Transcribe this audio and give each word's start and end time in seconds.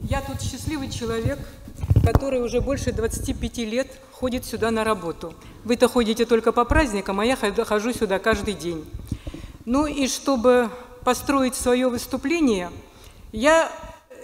Я 0.00 0.20
тут 0.20 0.40
счастливый 0.40 0.90
человек, 0.90 1.38
который 2.04 2.40
уже 2.42 2.60
больше 2.60 2.92
25 2.92 3.58
лет 3.58 3.88
ходит 4.12 4.44
сюда 4.44 4.70
на 4.70 4.84
работу. 4.84 5.34
Вы-то 5.64 5.88
ходите 5.88 6.24
только 6.26 6.52
по 6.52 6.64
праздникам, 6.64 7.20
а 7.20 7.24
я 7.24 7.36
хожу 7.36 7.92
сюда 7.92 8.18
каждый 8.18 8.54
день. 8.54 8.84
Ну 9.64 9.86
и 9.86 10.06
чтобы 10.08 10.70
построить 11.04 11.54
свое 11.54 11.88
выступление, 11.88 12.70
я 13.32 13.70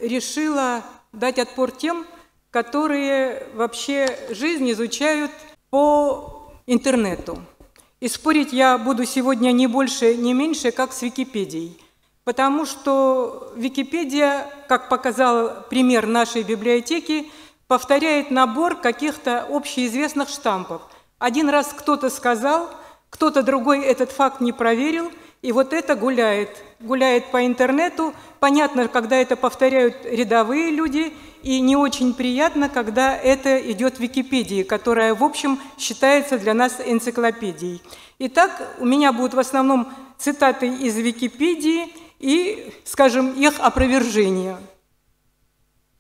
решила 0.02 0.82
дать 1.12 1.38
отпор 1.38 1.70
тем, 1.70 2.06
которые 2.50 3.46
вообще 3.54 4.18
жизнь 4.30 4.70
изучают 4.70 5.30
по 5.70 6.52
интернету. 6.66 7.38
И 8.00 8.08
спорить 8.08 8.52
я 8.54 8.78
буду 8.78 9.04
сегодня 9.04 9.52
не 9.52 9.66
больше, 9.66 10.16
не 10.16 10.32
меньше, 10.32 10.70
как 10.70 10.92
с 10.94 11.02
Википедией. 11.02 11.78
Потому 12.24 12.64
что 12.64 13.52
Википедия, 13.56 14.46
как 14.68 14.88
показал 14.88 15.64
пример 15.68 16.06
нашей 16.06 16.42
библиотеки, 16.42 17.30
повторяет 17.66 18.30
набор 18.30 18.76
каких-то 18.76 19.46
общеизвестных 19.50 20.30
штампов. 20.30 20.82
Один 21.18 21.50
раз 21.50 21.74
кто-то 21.76 22.08
сказал, 22.08 22.70
кто-то 23.10 23.42
другой 23.42 23.84
этот 23.84 24.10
факт 24.12 24.40
не 24.40 24.52
проверил, 24.52 25.12
и 25.42 25.52
вот 25.52 25.74
это 25.74 25.94
гуляет. 25.94 26.64
Гуляет 26.80 27.30
по 27.30 27.44
интернету. 27.44 28.14
Понятно, 28.38 28.88
когда 28.88 29.16
это 29.16 29.36
повторяют 29.36 30.04
рядовые 30.04 30.70
люди, 30.70 31.12
и 31.42 31.60
не 31.60 31.76
очень 31.76 32.14
приятно, 32.14 32.68
когда 32.68 33.16
это 33.16 33.58
идет 33.70 33.96
в 33.96 34.00
Википедии, 34.00 34.62
которая, 34.62 35.14
в 35.14 35.24
общем, 35.24 35.58
считается 35.78 36.38
для 36.38 36.54
нас 36.54 36.80
энциклопедией. 36.84 37.82
Итак, 38.18 38.76
у 38.78 38.84
меня 38.84 39.12
будут 39.12 39.34
в 39.34 39.38
основном 39.38 39.92
цитаты 40.18 40.68
из 40.68 40.96
Википедии 40.96 41.92
и, 42.18 42.72
скажем, 42.84 43.32
их 43.32 43.54
опровержение. 43.58 44.58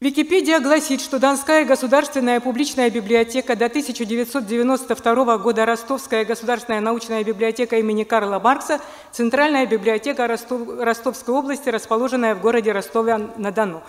Википедия 0.02 0.60
гласит, 0.60 1.02
что 1.02 1.18
Донская 1.18 1.66
государственная 1.66 2.40
публичная 2.40 2.88
библиотека 2.88 3.54
до 3.54 3.66
1992 3.66 5.36
года 5.36 5.66
Ростовская 5.66 6.24
государственная 6.24 6.80
научная 6.80 7.22
библиотека 7.22 7.76
имени 7.76 8.04
Карла 8.04 8.38
Маркса, 8.38 8.80
Центральная 9.12 9.66
библиотека 9.66 10.26
Ростов, 10.26 10.66
Ростовской 10.78 11.34
области, 11.34 11.68
расположенная 11.68 12.34
в 12.34 12.40
городе 12.40 12.72
Ростове-на-Дону. 12.72 13.82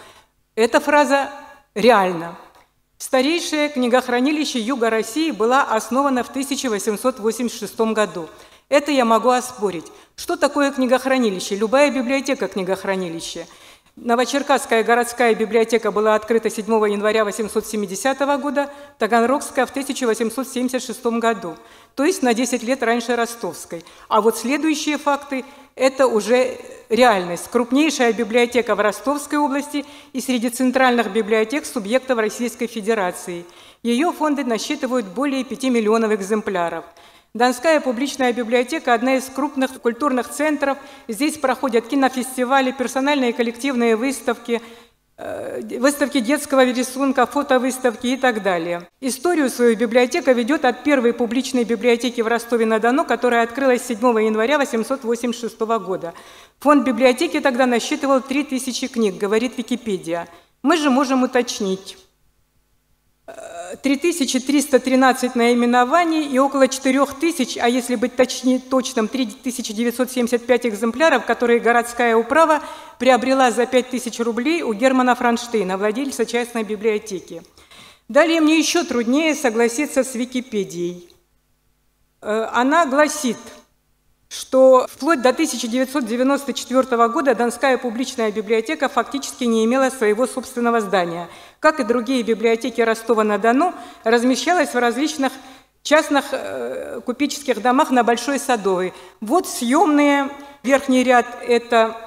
Эта 0.56 0.82
фраза 0.82 1.32
реальна. 1.76 2.38
Старейшее 2.98 3.70
книгохранилище 3.70 4.60
Юга 4.60 4.90
России 4.90 5.32
была 5.32 5.64
основана 5.64 6.26
в 6.26 6.30
1886 6.30 7.80
году. 7.94 8.28
Это 8.68 8.92
я 8.92 9.06
могу 9.06 9.30
оспорить. 9.30 9.86
Что 10.18 10.36
такое 10.36 10.74
книгохранилище? 10.74 11.56
Любая 11.56 11.90
библиотека– 11.90 12.48
книгохранилище– 12.50 13.48
Новочеркасская 13.98 14.86
городская 14.86 15.36
библиотека 15.36 15.92
была 15.92 16.16
открыта 16.16 16.50
7 16.50 16.66
января 16.90 17.26
870 17.26 18.18
года, 18.42 18.70
Таганрогская 18.98 19.66
в 19.66 19.70
1876 19.70 21.06
году, 21.20 21.58
то 21.96 22.06
есть 22.06 22.24
на 22.24 22.34
10 22.34 22.64
лет 22.64 22.84
раньше 22.84 23.16
Ростовской. 23.16 23.84
А 24.08 24.22
вот 24.22 24.38
следующие 24.38 24.98
факты– 24.98 25.46
это 25.76 26.08
уже 26.08 26.58
реальность. 26.90 27.50
Крупнейшая 27.50 28.14
библиотека 28.14 28.76
в 28.76 28.80
Ростовской 28.80 29.38
области 29.38 29.86
и 30.14 30.22
среди 30.22 30.50
центральных 30.50 31.12
библиотек 31.12 31.66
субъектов 31.66 32.20
Российской 32.20 32.68
Федерации. 32.68 33.46
Ее 33.84 34.12
фонды 34.12 34.44
насчитывают 34.44 35.06
более 35.08 35.44
5 35.44 35.64
миллионов 35.66 36.12
экземпляров– 36.12 36.86
Донская 37.34 37.80
публичная 37.80 38.34
библиотека– 38.34 38.94
одна 38.94 39.16
из 39.16 39.24
крупных 39.30 39.80
культурных 39.80 40.28
центров. 40.28 40.78
Здесь 41.08 41.38
проходят 41.38 41.88
кинофестивали, 41.88 42.74
персональные 42.74 43.30
и 43.30 43.34
коллективные 43.34 43.96
выставки, 43.96 44.62
выставки 45.80 46.20
детского 46.20 46.66
рисунка, 46.66 47.26
фотовыставки 47.26 48.08
и 48.08 48.18
так 48.18 48.42
далее. 48.42 48.88
Историю 49.02 49.50
свою 49.50 49.76
библиотека 49.76 50.32
ведет 50.32 50.66
от 50.66 50.84
первой 50.84 51.14
публичной 51.14 51.64
библиотеки 51.64 52.22
в 52.22 52.28
Ростове-на-Дону, 52.28 53.06
которая 53.06 53.44
открылась 53.44 53.86
7 53.86 53.98
января 54.24 54.58
886 54.58 55.60
года. 55.60 56.14
Фонд 56.60 56.86
библиотеки 56.86 57.40
тогда 57.40 57.66
насчитывал 57.66 58.22
3000 58.22 58.88
книг, 58.88 59.18
говорит 59.18 59.58
Википедия. 59.58 60.28
Мы 60.64 60.78
же 60.78 60.90
можем 60.90 61.24
уточнить. 61.24 61.98
3313 63.82 65.36
наименований 65.36 66.26
и 66.26 66.40
около 66.40 66.68
4000, 66.68 67.60
а 67.60 67.68
если 67.68 67.96
быть 67.96 68.16
точнее, 68.16 68.60
точным, 68.60 69.08
3975 69.08 70.66
экземпляров, 70.66 71.26
которые 71.26 71.60
городская 71.60 72.16
управа 72.16 72.62
приобрела 73.00 73.52
за 73.52 73.66
5000 73.66 74.20
рублей 74.20 74.64
у 74.64 74.74
Германа 74.74 75.16
Франштейна, 75.16 75.78
владельца 75.78 76.26
частной 76.26 76.64
библиотеки. 76.64 77.44
Далее 78.10 78.42
мне 78.42 78.58
еще 78.60 78.84
труднее 78.84 79.36
согласиться 79.36 80.04
с 80.04 80.16
Википедией. 80.16 81.10
Э, 82.22 82.50
она 82.52 82.86
гласит– 82.86 83.38
что 84.32 84.88
вплоть 84.90 85.22
до 85.22 85.30
1994 85.30 87.08
года 87.10 87.36
Донская 87.36 87.78
публичная 87.78 88.32
библиотека 88.32 88.88
фактически 88.88 89.44
не 89.44 89.66
имела 89.66 89.90
своего 89.90 90.26
собственного 90.26 90.80
здания. 90.80 91.28
Как 91.60 91.82
и 91.82 91.84
другие 91.84 92.24
библиотеки 92.24 92.80
Ростова-на-Дону, 92.80 93.74
размещалась 94.06 94.74
в 94.74 94.78
различных 94.78 95.34
частных 95.84 96.28
э, 96.32 97.02
купеческих 97.06 97.62
домах 97.62 97.92
на 97.92 98.06
Большой 98.06 98.40
Садовой. 98.40 98.94
Вот 99.20 99.50
съемные, 99.50 100.30
верхний 100.64 101.04
ряд– 101.04 101.26
это 101.46 101.98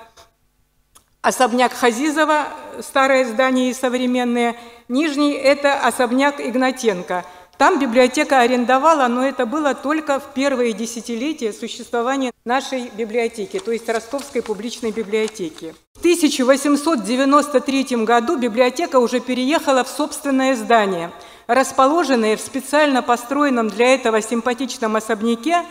особняк 1.20 1.74
Хазизова, 1.74 2.46
старое 2.80 3.26
здание 3.26 3.68
и 3.68 3.74
современное, 3.74 4.56
нижний– 4.88 5.32
это 5.34 5.74
особняк 5.74 6.40
Игнатенко– 6.40 7.26
там 7.64 7.78
библиотека 7.78 8.40
арендовала, 8.40 9.08
но 9.08 9.26
это 9.26 9.46
было 9.46 9.74
только 9.74 10.20
в 10.20 10.34
первые 10.34 10.74
десятилетия 10.74 11.50
существования 11.50 12.30
нашей 12.44 12.90
библиотеки, 12.90 13.58
то 13.58 13.72
есть 13.72 13.88
Ростовской 13.88 14.42
публичной 14.42 14.90
библиотеки. 14.90 15.74
В 15.94 16.00
1893 16.00 18.04
году 18.04 18.36
библиотека 18.36 18.98
уже 18.98 19.18
переехала 19.18 19.82
в 19.82 19.88
собственное 19.88 20.54
здание, 20.56 21.10
расположенное 21.46 22.36
в 22.36 22.40
специально 22.42 23.00
построенном 23.00 23.70
для 23.70 23.94
этого 23.94 24.20
симпатичном 24.20 24.96
особняке 24.96 25.64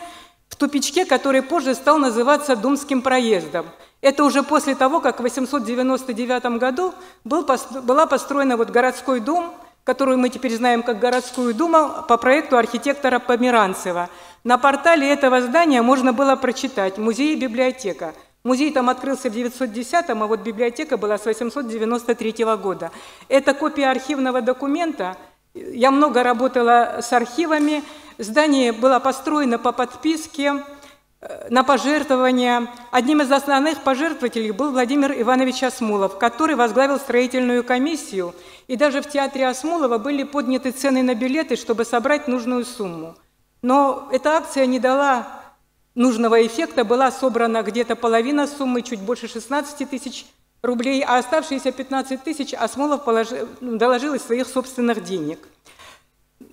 в 0.50 0.56
тупичке, 0.56 1.06
который 1.06 1.44
позже 1.44 1.76
стал 1.76 2.00
называться 2.00 2.56
Думским 2.56 3.04
проездом. 3.04 3.68
Это 4.02 4.24
уже 4.24 4.42
после 4.42 4.74
того, 4.74 5.00
как 5.00 5.20
в 5.20 5.22
899 5.22 6.58
году 6.58 6.92
был, 7.24 7.48
была 7.84 8.08
построена 8.08 8.58
вот 8.58 8.72
городской 8.72 9.20
дом, 9.20 9.54
которую 9.84 10.18
мы 10.18 10.30
теперь 10.30 10.56
знаем 10.56 10.84
как 10.84 11.00
городскую 11.00 11.54
думу, 11.54 12.06
по 12.08 12.18
проекту 12.18 12.58
архитектора 12.58 13.20
Померанцева. 13.20 14.10
На 14.44 14.58
портале 14.58 15.12
этого 15.12 15.42
здания 15.42 15.82
можно 15.82 16.14
было 16.14 16.36
прочитать 16.36 16.98
«Музей 16.98 17.34
и 17.34 17.40
библиотека». 17.40 18.14
Музей 18.44 18.72
там 18.72 18.90
открылся 18.90 19.30
в 19.30 19.34
910-м, 19.34 20.22
а 20.22 20.28
вот 20.28 20.42
библиотека 20.42 20.98
была 20.98 21.18
с 21.18 21.26
893 21.26 22.44
года. 22.58 22.92
Это 23.30 23.54
копия 23.54 23.90
архивного 23.90 24.42
документа. 24.42 25.16
Я 25.54 25.92
много 25.92 26.24
работала 26.24 27.00
с 27.02 27.14
архивами. 27.14 27.84
Здание 28.18 28.74
было 28.74 29.00
построено 29.00 29.58
по 29.60 29.72
подписке 29.72 30.62
на 31.50 31.64
пожертвования. 31.64 32.68
Одним 32.92 33.22
из 33.22 33.32
основных 33.32 33.82
пожертвователей 33.82 34.52
был 34.52 34.72
Владимир 34.72 35.14
Иванович 35.22 35.64
Осмулов, 35.64 36.18
который 36.18 36.56
возглавил 36.56 36.98
строительную 36.98 37.64
комиссию, 37.64 38.36
и 38.68 38.76
даже 38.76 39.02
в 39.02 39.10
театре 39.10 39.48
Осмулова 39.48 39.98
были 39.98 40.24
подняты 40.24 40.72
цены 40.72 41.04
на 41.04 41.16
билеты, 41.16 41.56
чтобы 41.56 41.86
собрать 41.86 42.28
нужную 42.28 42.66
сумму. 42.66 43.16
Но 43.62 44.10
эта 44.12 44.38
акция 44.38 44.66
не 44.66 44.80
дала 44.80 45.28
нужного 45.96 46.46
эффекта, 46.46 46.84
была 46.84 47.12
собрана 47.12 47.64
где-то 47.64 47.96
половина 47.96 48.48
суммы, 48.48 48.82
чуть 48.82 49.02
больше 49.02 49.28
16 49.28 49.90
тысяч 49.90 50.26
рублей, 50.62 51.04
а 51.06 51.18
оставшиеся 51.18 51.72
15 51.72 52.24
тысяч 52.24 52.54
Осмолов 52.54 53.04
положил, 53.04 53.48
доложил 53.62 54.14
из 54.14 54.24
своих 54.24 54.48
собственных 54.48 55.04
денег. 55.04 55.40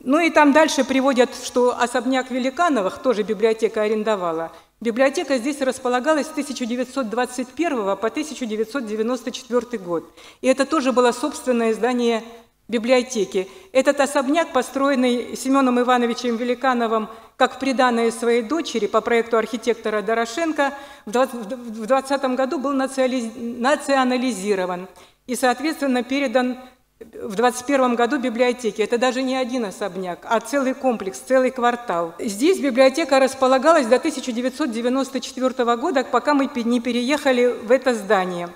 Ну 0.03 0.19
и 0.19 0.31
там 0.31 0.53
дальше 0.53 0.85
приводят, 0.85 1.31
что 1.35 1.79
особняк 1.79 2.31
Великановых 2.31 2.99
тоже 2.99 3.23
библиотека 3.23 3.83
арендовала. 3.83 4.53
Библиотека 4.83 5.37
здесь 5.37 5.61
располагалась 5.61 6.29
с 6.29 6.31
1921 6.31 7.97
по 7.97 8.07
1994 8.07 9.83
год. 9.83 10.11
И 10.41 10.49
это 10.49 10.65
тоже 10.65 10.93
было 10.93 11.13
собственное 11.13 11.75
здание 11.75 12.25
библиотеки. 12.67 13.47
Этот 13.73 14.01
особняк, 14.01 14.55
построенный 14.55 15.37
Семеном 15.37 15.79
Ивановичем 15.81 16.37
Великановым 16.37 17.11
как 17.37 17.59
приданное 17.59 18.11
своей 18.11 18.41
дочери 18.41 18.87
по 18.87 19.03
проекту 19.03 19.37
архитектора 19.37 20.01
Дорошенко, 20.01 20.73
в 21.05 21.11
2020 21.11 22.23
году 22.35 22.59
был 22.59 22.73
национализирован 22.73 24.89
и, 25.27 25.37
соответственно, 25.37 26.03
передан 26.03 26.57
в 27.01 27.35
21 27.35 27.95
году 27.95 28.19
библиотеки. 28.19 28.83
Это 28.83 28.99
даже 28.99 29.23
не 29.23 29.35
один 29.35 29.65
особняк, 29.65 30.21
а 30.25 30.39
целый 30.41 30.75
комплекс, 30.75 31.19
целый 31.19 31.51
квартал. 31.51 32.15
Здесь 32.19 32.61
библиотека 32.61 33.19
располагалась 33.19 33.87
до 33.87 33.97
1994 33.97 35.77
года, 35.77 36.05
пока 36.05 36.35
мы 36.35 36.51
не 36.65 36.81
переехали 36.81 37.47
в 37.47 37.71
это 37.71 37.95
здание. 37.95 38.51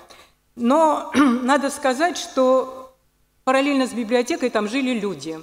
Но 0.55 1.11
надо 1.15 1.69
сказать, 1.69 2.17
что 2.17 2.95
параллельно 3.43 3.87
с 3.87 3.93
библиотекой 3.93 4.49
там 4.49 4.67
жили 4.67 4.91
люди. 4.91 5.39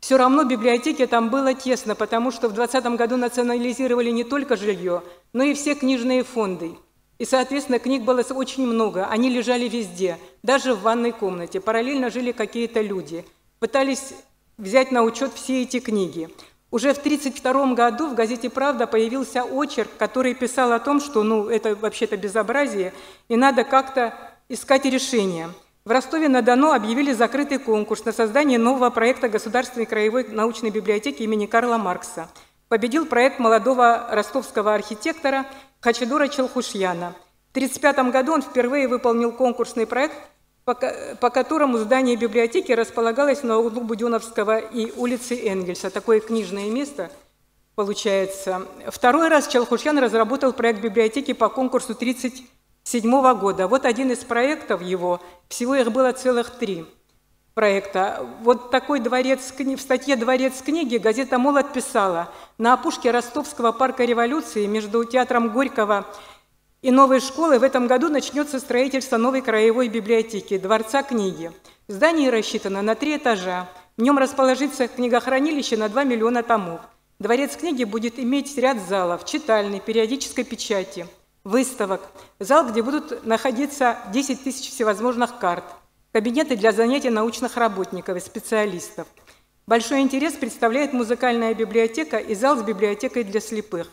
Все 0.00 0.16
равно 0.16 0.44
библиотеке 0.44 1.06
там 1.06 1.28
было 1.28 1.54
тесно, 1.54 1.94
потому 1.94 2.30
что 2.30 2.48
в 2.48 2.54
2020 2.54 2.98
году 2.98 3.16
национализировали 3.16 4.10
не 4.10 4.24
только 4.24 4.56
жилье, 4.56 5.02
но 5.32 5.42
и 5.42 5.54
все 5.54 5.74
книжные 5.74 6.24
фонды– 6.24 6.76
и, 7.18 7.24
соответственно, 7.24 7.78
книг 7.78 8.02
было 8.02 8.22
очень 8.30 8.66
много, 8.66 9.06
они 9.06 9.28
лежали 9.28 9.68
везде, 9.68 10.18
даже 10.42 10.74
в 10.74 10.82
ванной 10.82 11.12
комнате. 11.12 11.60
Параллельно 11.60 12.10
жили 12.10 12.32
какие-то 12.32 12.80
люди, 12.80 13.24
пытались 13.58 14.14
взять 14.56 14.92
на 14.92 15.02
учет 15.02 15.32
все 15.34 15.62
эти 15.62 15.80
книги. 15.80 16.30
Уже 16.70 16.92
в 16.92 16.98
1932 16.98 17.74
году 17.74 18.08
в 18.08 18.14
газете 18.14 18.50
«Правда» 18.50 18.86
появился 18.86 19.42
очерк, 19.42 19.88
который 19.98 20.34
писал 20.34 20.72
о 20.72 20.78
том, 20.78 21.00
что 21.00 21.22
ну, 21.22 21.48
это 21.48 21.74
вообще-то 21.74 22.16
безобразие, 22.16 22.92
и 23.28 23.36
надо 23.36 23.64
как-то 23.64 24.14
искать 24.48 24.84
решение. 24.84 25.48
В 25.84 25.90
Ростове-на-Дону 25.90 26.72
объявили 26.72 27.12
закрытый 27.12 27.58
конкурс 27.58 28.04
на 28.04 28.12
создание 28.12 28.58
нового 28.58 28.90
проекта 28.90 29.30
Государственной 29.30 29.86
краевой 29.86 30.28
научной 30.28 30.70
библиотеки 30.70 31.22
имени 31.22 31.46
Карла 31.46 31.78
Маркса. 31.78 32.28
Победил 32.68 33.06
проект 33.06 33.38
молодого 33.38 34.06
ростовского 34.10 34.74
архитектора 34.74 35.46
Хачедура 35.80 36.28
Челхушьяна. 36.28 37.14
В 37.48 37.56
1935 37.58 38.12
году 38.12 38.32
он 38.32 38.42
впервые 38.42 38.88
выполнил 38.88 39.32
конкурсный 39.32 39.86
проект, 39.86 40.14
по, 40.64 40.74
по 40.74 41.30
которому 41.30 41.78
здание 41.78 42.16
библиотеки 42.16 42.72
располагалось 42.72 43.42
на 43.42 43.58
углу 43.58 43.82
Буденовского 43.82 44.58
и 44.58 44.90
улицы 44.92 45.38
Энгельса. 45.48 45.90
Такое 45.90 46.20
книжное 46.20 46.68
место 46.68 47.10
получается. 47.74 48.66
Второй 48.88 49.28
раз 49.28 49.46
Челхушьян 49.46 49.98
разработал 49.98 50.52
проект 50.52 50.80
библиотеки 50.80 51.32
по 51.32 51.48
конкурсу 51.48 51.92
1937 51.92 53.38
года. 53.38 53.68
Вот 53.68 53.84
один 53.84 54.10
из 54.10 54.18
проектов 54.18 54.82
его, 54.82 55.20
всего 55.48 55.76
их 55.76 55.92
было 55.92 56.12
целых 56.12 56.50
три 56.50 56.86
проекта. 57.58 58.24
Вот 58.42 58.70
такой 58.70 59.00
дворец, 59.00 59.52
в 59.52 59.80
статье 59.80 60.14
«Дворец 60.14 60.62
книги» 60.64 60.96
газета 60.96 61.40
«Молот» 61.40 61.72
писала, 61.72 62.28
на 62.56 62.74
опушке 62.74 63.10
Ростовского 63.10 63.72
парка 63.72 64.04
революции 64.04 64.66
между 64.66 65.04
театром 65.04 65.52
Горького 65.52 66.06
и 66.82 66.92
новой 66.92 67.18
школой 67.18 67.58
в 67.58 67.64
этом 67.64 67.88
году 67.88 68.10
начнется 68.10 68.60
строительство 68.60 69.16
новой 69.16 69.42
краевой 69.42 69.88
библиотеки 69.88 70.56
«Дворца 70.56 71.02
книги». 71.02 71.50
Здание 71.88 72.30
рассчитано 72.30 72.80
на 72.80 72.94
три 72.94 73.16
этажа. 73.16 73.68
В 73.96 74.02
нем 74.02 74.18
расположится 74.18 74.86
книгохранилище 74.86 75.76
на 75.76 75.88
2 75.88 76.04
миллиона 76.04 76.44
томов. 76.44 76.82
Дворец 77.18 77.56
книги 77.56 77.82
будет 77.82 78.20
иметь 78.20 78.56
ряд 78.56 78.78
залов, 78.88 79.24
читальной, 79.24 79.80
периодической 79.80 80.44
печати, 80.44 81.08
выставок, 81.42 82.02
зал, 82.38 82.68
где 82.68 82.82
будут 82.82 83.26
находиться 83.26 83.98
10 84.12 84.44
тысяч 84.44 84.70
всевозможных 84.70 85.40
карт– 85.40 85.64
кабинеты 86.12 86.56
для 86.56 86.72
занятий 86.72 87.10
научных 87.10 87.56
работников 87.56 88.16
и 88.16 88.20
специалистов. 88.20 89.06
Большой 89.66 90.00
интерес 90.00 90.34
представляет 90.34 90.92
музыкальная 90.92 91.54
библиотека 91.54 92.16
и 92.16 92.34
зал 92.34 92.56
с 92.56 92.62
библиотекой 92.62 93.24
для 93.24 93.40
слепых. 93.40 93.90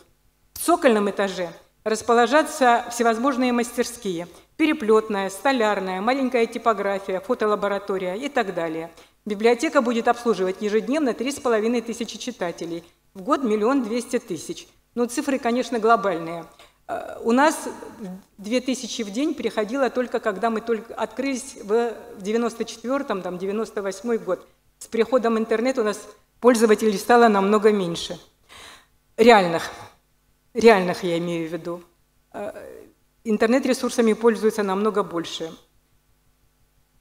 В 0.54 0.58
цокольном 0.58 1.10
этаже 1.10 1.50
расположатся 1.84 2.86
всевозможные 2.90 3.52
мастерские– 3.52 4.26
переплетная, 4.56 5.28
столярная, 5.28 6.00
маленькая 6.00 6.46
типография, 6.46 7.20
фотолаборатория 7.20 8.14
и 8.14 8.28
так 8.30 8.54
далее. 8.54 8.90
Библиотека 9.26 9.82
будет 9.82 10.08
обслуживать 10.08 10.62
ежедневно 10.62 11.10
3,5 11.10 11.82
тысячи 11.82 12.16
читателей, 12.16 12.82
в 13.12 13.22
год 13.22 13.44
миллион 13.44 13.82
двести 13.82 14.18
тысяч. 14.18 14.66
Но 14.94 15.02
ну, 15.02 15.08
цифры, 15.10 15.38
конечно, 15.38 15.78
глобальные– 15.78 16.46
у 17.22 17.32
нас 17.32 17.68
2000 18.38 19.02
в 19.02 19.10
день 19.10 19.34
приходило 19.34 19.90
только 19.90 20.20
когда 20.20 20.50
мы 20.50 20.60
только 20.60 20.94
открылись 20.94 21.56
в 21.62 21.94
94-м, 22.18 23.22
там, 23.22 23.38
98 23.38 24.16
год. 24.18 24.46
С 24.78 24.86
приходом 24.86 25.36
интернета 25.38 25.80
у 25.80 25.84
нас 25.84 26.00
пользователей 26.40 26.96
стало 26.98 27.28
намного 27.28 27.72
меньше. 27.72 28.18
Реальных. 29.16 29.70
Реальных 30.54 31.02
я 31.02 31.18
имею 31.18 31.48
в 31.48 31.52
виду. 31.52 31.82
Э, 32.32 32.52
интернет-ресурсами 33.24 34.12
пользуются 34.12 34.62
намного 34.62 35.02
больше. 35.02 35.50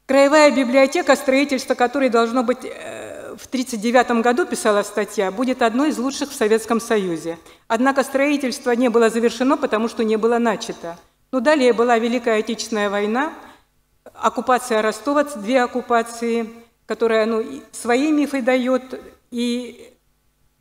Краевая 0.07 0.51
библиотека, 0.55 1.15
строительство 1.15 1.75
которой 1.75 2.09
должно 2.09 2.43
быть 2.43 2.63
э, 2.63 3.04
в 3.37 3.47
1939 3.47 4.23
году 4.23 4.45
писала 4.45 4.83
статья, 4.83 5.31
будет 5.31 5.61
одной 5.61 5.89
из 5.89 5.97
лучших 5.97 6.29
в 6.29 6.35
Советском 6.35 6.79
Союзе. 6.79 7.37
Однако 7.67 8.03
строительство 8.03 8.71
не 8.71 8.89
было 8.89 9.09
завершено, 9.09 9.57
потому 9.57 9.89
что 9.89 10.03
не 10.03 10.15
было 10.15 10.37
начато. 10.37 10.97
Но 11.31 11.39
далее 11.39 11.73
была 11.73 11.97
Великая 11.97 12.39
Отечественная 12.39 12.89
война, 12.89 13.33
оккупация 14.13 14.81
Ростова, 14.81 15.23
две 15.23 15.61
оккупации, 15.63 16.49
которая 16.85 17.25
ну, 17.25 17.43
свои 17.71 18.11
мифы 18.11 18.41
дает, 18.41 19.01
и 19.31 19.91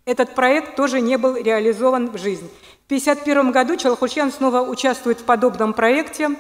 этот 0.05 0.35
проект 0.35 0.75
тоже 0.75 1.01
не 1.01 1.17
был 1.17 1.37
реализован 1.37 2.11
в 2.11 2.19
жизнь. 2.19 2.49
В 2.83 2.87
1951 2.87 3.53
году 3.53 3.77
Челхушьян 3.77 4.33
снова 4.33 4.61
участвует 4.63 5.21
в 5.21 5.25
подобном 5.25 5.75
проекте. 5.75 6.31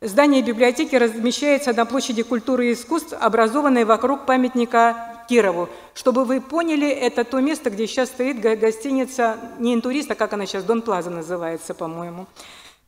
Здание 0.00 0.42
библиотеки 0.42 0.94
размещается 0.94 1.72
на 1.72 1.84
площади 1.84 2.22
культуры 2.22 2.68
и 2.68 2.72
искусств, 2.74 3.14
образованной 3.18 3.84
вокруг 3.84 4.26
памятника 4.26 5.09
Кирову. 5.30 5.68
Чтобы 5.94 6.24
вы 6.24 6.40
поняли, 6.40 6.88
это 6.90 7.22
то 7.22 7.40
место, 7.40 7.70
где 7.70 7.86
сейчас 7.86 8.08
стоит 8.08 8.40
гостиница 8.40 9.36
не 9.60 9.74
интурист, 9.74 10.10
а 10.10 10.16
как 10.16 10.32
она 10.32 10.44
сейчас, 10.44 10.64
Дон 10.64 10.82
Плаза 10.82 11.08
называется, 11.08 11.72
по-моему. 11.72 12.26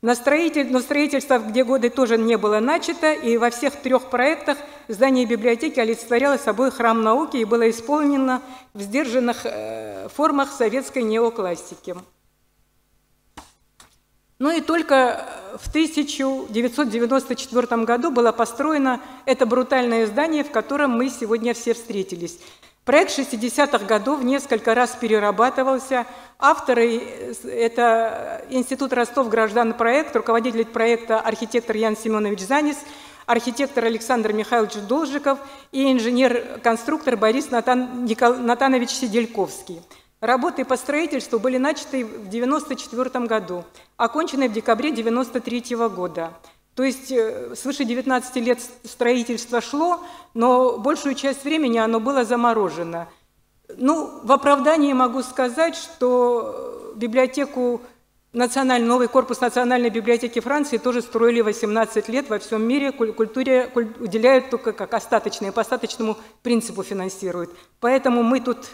На 0.01 0.15
строитель, 0.15 0.69
но 0.69 0.81
строительство 0.81 1.37
где 1.39 1.63
годы 1.63 1.89
тоже 1.89 2.17
не 2.17 2.37
было 2.37 2.59
начато, 2.59 3.13
и 3.13 3.37
во 3.37 3.49
всех 3.49 3.77
трех 3.77 4.09
проектах 4.09 4.57
здание 4.89 5.25
библиотеки 5.25 5.79
олицетворяло 5.79 6.35
собой 6.35 6.71
храм 6.71 7.01
науки 7.01 7.37
и 7.37 7.45
было 7.45 7.69
исполнено 7.69 8.41
в 8.73 8.81
сдержанных 8.81 9.45
э, 9.45 10.09
формах 10.13 10.51
советской 10.51 11.03
неоклассики. 11.03 11.95
Ну 14.39 14.51
и 14.51 14.61
только 14.61 15.25
в 15.57 15.69
1994 15.69 17.83
году 17.83 18.11
было 18.11 18.31
построено 18.31 18.99
это 19.25 19.45
брутальное 19.45 20.07
здание, 20.07 20.43
в 20.43 20.51
котором 20.51 20.91
мы 20.91 21.09
сегодня 21.09 21.53
все 21.53 21.73
встретились. 21.73 22.39
Проект 22.83 23.17
60-х 23.17 23.85
годов 23.85 24.23
несколько 24.23 24.75
раз 24.75 24.97
перерабатывался. 24.99 26.05
Авторы– 26.37 26.97
это 27.45 28.45
Институт 28.49 28.91
Ростов 28.91 29.29
граждан 29.29 29.73
проект, 29.73 30.13
руководитель 30.15 30.65
проекта 30.65 31.21
архитектор 31.21 31.77
Ян 31.77 31.95
Семенович 31.95 32.41
Занис, 32.41 32.77
архитектор 33.25 33.85
Александр 33.85 34.33
Михайлович 34.33 34.73
Должиков 34.89 35.39
и 35.71 35.93
инженер-конструктор 35.93 37.15
Борис 37.15 37.51
Натан, 37.51 38.03
Никол, 38.03 38.35
Натанович 38.35 38.89
Сидельковский– 38.89 39.81
Работы 40.23 40.63
по 40.63 40.77
строительству 40.77 41.37
были 41.37 41.57
начаты 41.57 42.05
в 42.05 42.27
1994 42.29 43.25
году, 43.25 43.65
окончены 43.97 44.47
в 44.47 44.53
декабре 44.53 44.91
1993 44.91 45.75
года. 45.89 46.31
То 46.75 46.83
есть 46.83 47.11
э, 47.11 47.53
свыше 47.57 47.83
19 47.83 48.35
лет 48.37 48.61
строительство 48.85 49.59
шло, 49.59 49.99
но 50.33 50.77
большую 50.77 51.15
часть 51.15 51.43
времени 51.43 51.77
оно 51.77 51.99
было 51.99 52.23
заморожено. 52.23 53.09
Ну, 53.75 54.21
в 54.23 54.31
оправдании 54.31 54.93
могу 54.93 55.23
сказать, 55.23 55.75
что 55.75 56.93
библиотеку 56.95 57.81
Национальный, 58.31 58.87
новый 58.87 59.09
корпус 59.09 59.41
Национальной 59.41 59.89
библиотеки 59.89 60.39
Франции 60.39 60.77
тоже 60.77 61.01
строили 61.01 61.41
18 61.41 62.07
лет 62.07 62.29
во 62.29 62.39
всем 62.39 62.65
мире. 62.65 62.93
Культуре 62.93 63.69
уделяют 63.75 64.49
только 64.49 64.71
как 64.71 64.93
остаточные, 64.93 65.51
по 65.51 65.59
остаточному 65.59 66.17
принципу 66.43 66.81
финансируют. 66.81 67.51
Поэтому 67.81 68.23
мы 68.23 68.39
тут 68.39 68.69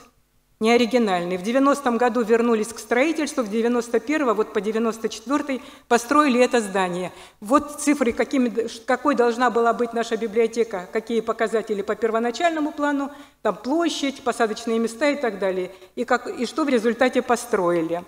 не 0.60 0.72
оригинальный. 0.72 1.38
В 1.38 1.44
90-м 1.44 1.98
году 1.98 2.22
вернулись 2.22 2.74
к 2.74 2.80
строительству, 2.80 3.44
в 3.44 3.50
91-м, 3.50 4.36
вот 4.36 4.52
по 4.52 4.60
94-й 4.60 5.62
построили 5.88 6.42
это 6.42 6.60
здание. 6.60 7.14
Вот 7.40 7.80
цифры, 7.80 8.12
какими, 8.12 8.68
какой 8.86 9.16
должна 9.16 9.50
была 9.52 9.72
быть 9.72 9.94
наша 9.94 10.18
библиотека, 10.18 10.90
какие 10.92 11.22
показатели 11.22 11.82
по 11.82 11.96
первоначальному 11.96 12.74
плану, 12.74 13.10
там 13.42 13.56
площадь, 13.56 14.22
посадочные 14.22 14.80
места 14.80 15.10
и 15.10 15.16
так 15.16 15.40
далее, 15.40 15.72
и, 15.96 16.04
как, 16.04 16.28
и 16.28 16.46
что 16.46 16.66
в 16.66 16.70
результате 16.70 17.22
построили. 17.22 18.04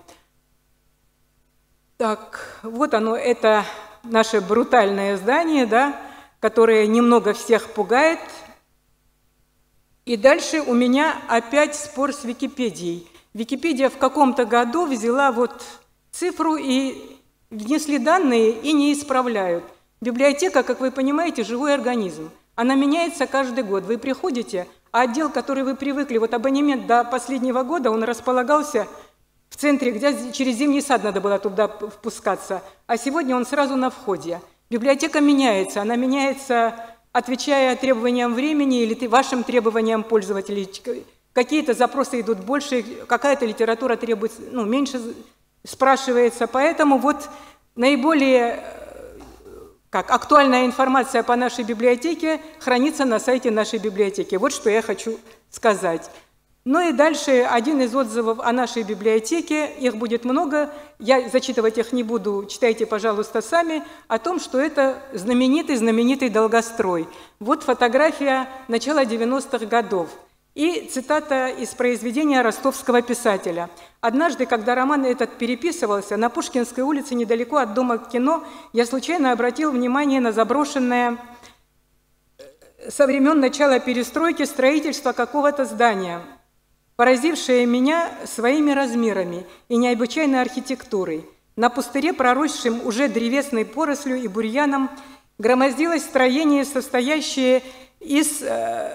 Так, 1.96 2.60
вот 2.63 2.93
оно, 2.93 3.15
это 3.15 3.63
наше 4.03 4.41
брутальное 4.41 5.15
здание, 5.15 5.65
да, 5.65 5.96
которое 6.41 6.86
немного 6.88 7.34
всех 7.34 7.70
пугает, 7.70 8.20
и 10.05 10.17
дальше 10.17 10.62
у 10.62 10.74
меня 10.74 11.15
опять 11.27 11.75
спор 11.75 12.13
с 12.13 12.24
Википедией. 12.24 13.08
Википедия 13.34 13.89
в 13.89 13.98
каком-то 13.98 14.46
году 14.46 14.86
взяла 14.86 15.31
вот 15.31 15.63
цифру 16.12 16.55
и 16.55 17.17
внесли 17.50 17.98
данные 17.98 18.51
и 18.51 18.74
не 18.74 18.93
исправляют. 18.93 19.63
Библиотека, 20.01 20.63
как 20.63 20.79
вы 20.79 20.91
понимаете, 20.91 21.43
живой 21.43 21.74
организм. 21.74 22.31
Она 22.55 22.75
меняется 22.75 23.27
каждый 23.27 23.63
год. 23.63 23.84
Вы 23.86 23.98
приходите, 23.98 24.67
а 24.91 25.01
отдел, 25.01 25.29
который 25.29 25.63
вы 25.63 25.75
привыкли, 25.75 26.17
вот 26.17 26.34
абонемент 26.34 26.88
до 26.88 27.03
последнего 27.03 27.63
года, 27.63 27.91
он 27.91 28.03
располагался 28.03 28.88
в 29.50 29.55
центре, 29.55 29.91
где 29.91 30.31
через 30.31 30.55
зимний 30.55 30.81
сад 30.81 31.03
надо 31.03 31.22
было 31.22 31.38
туда 31.39 31.67
впускаться, 31.67 32.62
а 32.88 32.98
сегодня 32.98 33.36
он 33.36 33.46
сразу 33.46 33.75
на 33.75 33.89
входе. 33.89 34.41
Библиотека 34.70 35.20
меняется, 35.20 35.81
она 35.81 35.96
меняется, 35.98 36.74
отвечая 37.11 37.75
требованиям 37.75 38.33
времени 38.33 38.81
или 38.81 39.07
вашим 39.07 39.43
требованиям 39.43 40.03
пользователей. 40.03 40.69
Какие-то 41.33 41.73
запросы 41.73 42.21
идут 42.21 42.39
больше, 42.39 42.83
какая-то 43.07 43.45
литература 43.45 43.95
требуется, 43.95 44.41
ну, 44.51 44.65
меньше 44.65 45.01
спрашивается. 45.63 46.47
Поэтому 46.47 46.97
вот 46.97 47.29
наиболее 47.75 48.63
как 49.89 50.09
актуальная 50.09 50.65
информация 50.65 51.21
по 51.21 51.35
нашей 51.35 51.65
библиотеке 51.65 52.39
хранится 52.59 53.03
на 53.03 53.19
сайте 53.19 53.51
нашей 53.51 53.77
библиотеки. 53.77 54.35
Вот 54.35 54.53
что 54.53 54.69
я 54.69 54.81
хочу 54.81 55.19
сказать. 55.49 56.09
Ну 56.63 56.79
и 56.87 56.91
дальше 56.91 57.41
один 57.41 57.81
из 57.81 57.95
отзывов 57.95 58.39
о 58.39 58.51
нашей 58.51 58.83
библиотеке, 58.83 59.67
их 59.79 59.95
будет 59.95 60.25
много, 60.25 60.69
я 60.99 61.27
зачитывать 61.27 61.79
их 61.79 61.91
не 61.91 62.03
буду, 62.03 62.45
читайте, 62.47 62.85
пожалуйста, 62.85 63.41
сами, 63.41 63.83
о 64.07 64.19
том, 64.19 64.39
что 64.39 64.59
это 64.59 65.01
знаменитый-знаменитый 65.11 66.29
долгострой. 66.29 67.07
Вот 67.39 67.63
фотография 67.63 68.47
начала 68.67 69.03
90-х 69.03 69.65
годов. 69.65 70.09
И 70.53 70.87
цитата 70.91 71.47
из 71.47 71.69
произведения 71.69 72.43
ростовского 72.43 73.01
писателя. 73.01 73.69
«Однажды, 73.99 74.45
когда 74.45 74.75
роман 74.75 75.05
этот 75.05 75.37
переписывался, 75.39 76.15
на 76.15 76.29
Пушкинской 76.29 76.83
улице, 76.83 77.15
недалеко 77.15 77.57
от 77.57 77.73
дома 77.73 77.97
кино, 77.97 78.43
я 78.71 78.85
случайно 78.85 79.31
обратил 79.31 79.71
внимание 79.71 80.19
на 80.19 80.31
заброшенное 80.31 81.17
э, 82.37 82.91
со 82.91 83.07
времен 83.07 83.39
начала 83.39 83.79
перестройки 83.79 84.43
строительство 84.43 85.13
какого-то 85.13 85.63
здания, 85.63 86.21
поразившее 87.01 87.65
меня 87.65 88.12
своими 88.25 88.70
размерами 88.74 89.48
и 89.70 89.75
необычайной 89.75 90.39
архитектурой. 90.39 91.25
На 91.55 91.72
пустыре, 91.72 92.13
проросшем 92.13 92.86
уже 92.86 93.08
древесной 93.08 93.65
порослью 93.65 94.22
и 94.22 94.27
бурьяном, 94.27 94.88
громоздилось 95.39 96.03
строение, 96.03 96.63
состоящее 96.63 97.63
из 98.00 98.43
э, 98.43 98.93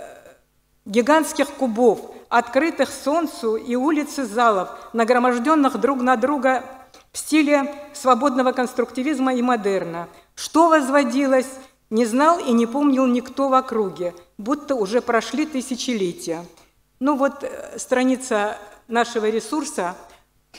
гигантских 0.84 1.48
кубов, 1.54 2.12
открытых 2.28 2.90
солнцу 2.90 3.56
и 3.56 3.74
улицы 3.74 4.24
залов, 4.24 4.68
нагроможденных 4.92 5.80
друг 5.80 6.00
на 6.00 6.14
друга 6.14 6.62
в 7.10 7.18
стиле 7.18 7.74
свободного 7.92 8.52
конструктивизма 8.52 9.34
и 9.34 9.42
модерна. 9.42 10.06
Что 10.36 10.68
возводилось, 10.68 11.50
не 11.90 12.04
знал 12.04 12.38
и 12.38 12.52
не 12.52 12.66
помнил 12.66 13.06
никто 13.06 13.48
в 13.48 13.54
округе, 13.54 14.14
будто 14.38 14.76
уже 14.76 15.02
прошли 15.02 15.44
тысячелетия. 15.44 16.44
Ну 16.98 17.16
вот 17.16 17.44
э, 17.44 17.78
страница 17.78 18.56
нашего 18.88 19.28
ресурса, 19.28 19.96
э, 20.52 20.56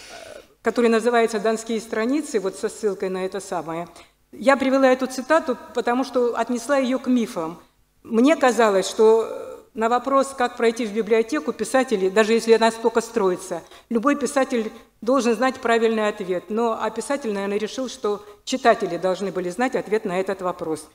который 0.61 0.89
называется 0.89 1.39
«Донские 1.39 1.81
страницы», 1.81 2.39
вот 2.39 2.55
со 2.55 2.69
ссылкой 2.69 3.09
на 3.09 3.25
это 3.25 3.39
самое. 3.39 3.87
Я 4.31 4.55
привела 4.55 4.87
эту 4.87 5.07
цитату, 5.07 5.57
потому 5.73 6.03
что 6.03 6.37
отнесла 6.37 6.77
ее 6.77 6.99
к 6.99 7.07
мифам. 7.07 7.59
Мне 8.03 8.35
казалось, 8.35 8.87
что 8.87 9.57
на 9.73 9.89
вопрос, 9.89 10.33
как 10.37 10.57
пройти 10.57 10.85
в 10.85 10.93
библиотеку, 10.93 11.53
писатели, 11.53 12.09
даже 12.09 12.33
если 12.33 12.53
она 12.53 12.71
столько 12.71 13.01
строится, 13.01 13.63
любой 13.89 14.15
писатель 14.15 14.71
должен 15.01 15.35
знать 15.35 15.59
правильный 15.59 16.07
ответ. 16.07 16.45
Но 16.49 16.77
а 16.79 16.89
писатель, 16.89 17.31
наверное, 17.31 17.59
решил, 17.59 17.89
что 17.89 18.23
читатели 18.43 18.97
должны 18.97 19.31
были 19.31 19.49
знать 19.49 19.75
ответ 19.75 20.05
на 20.05 20.19
этот 20.19 20.41
вопрос. 20.41 20.87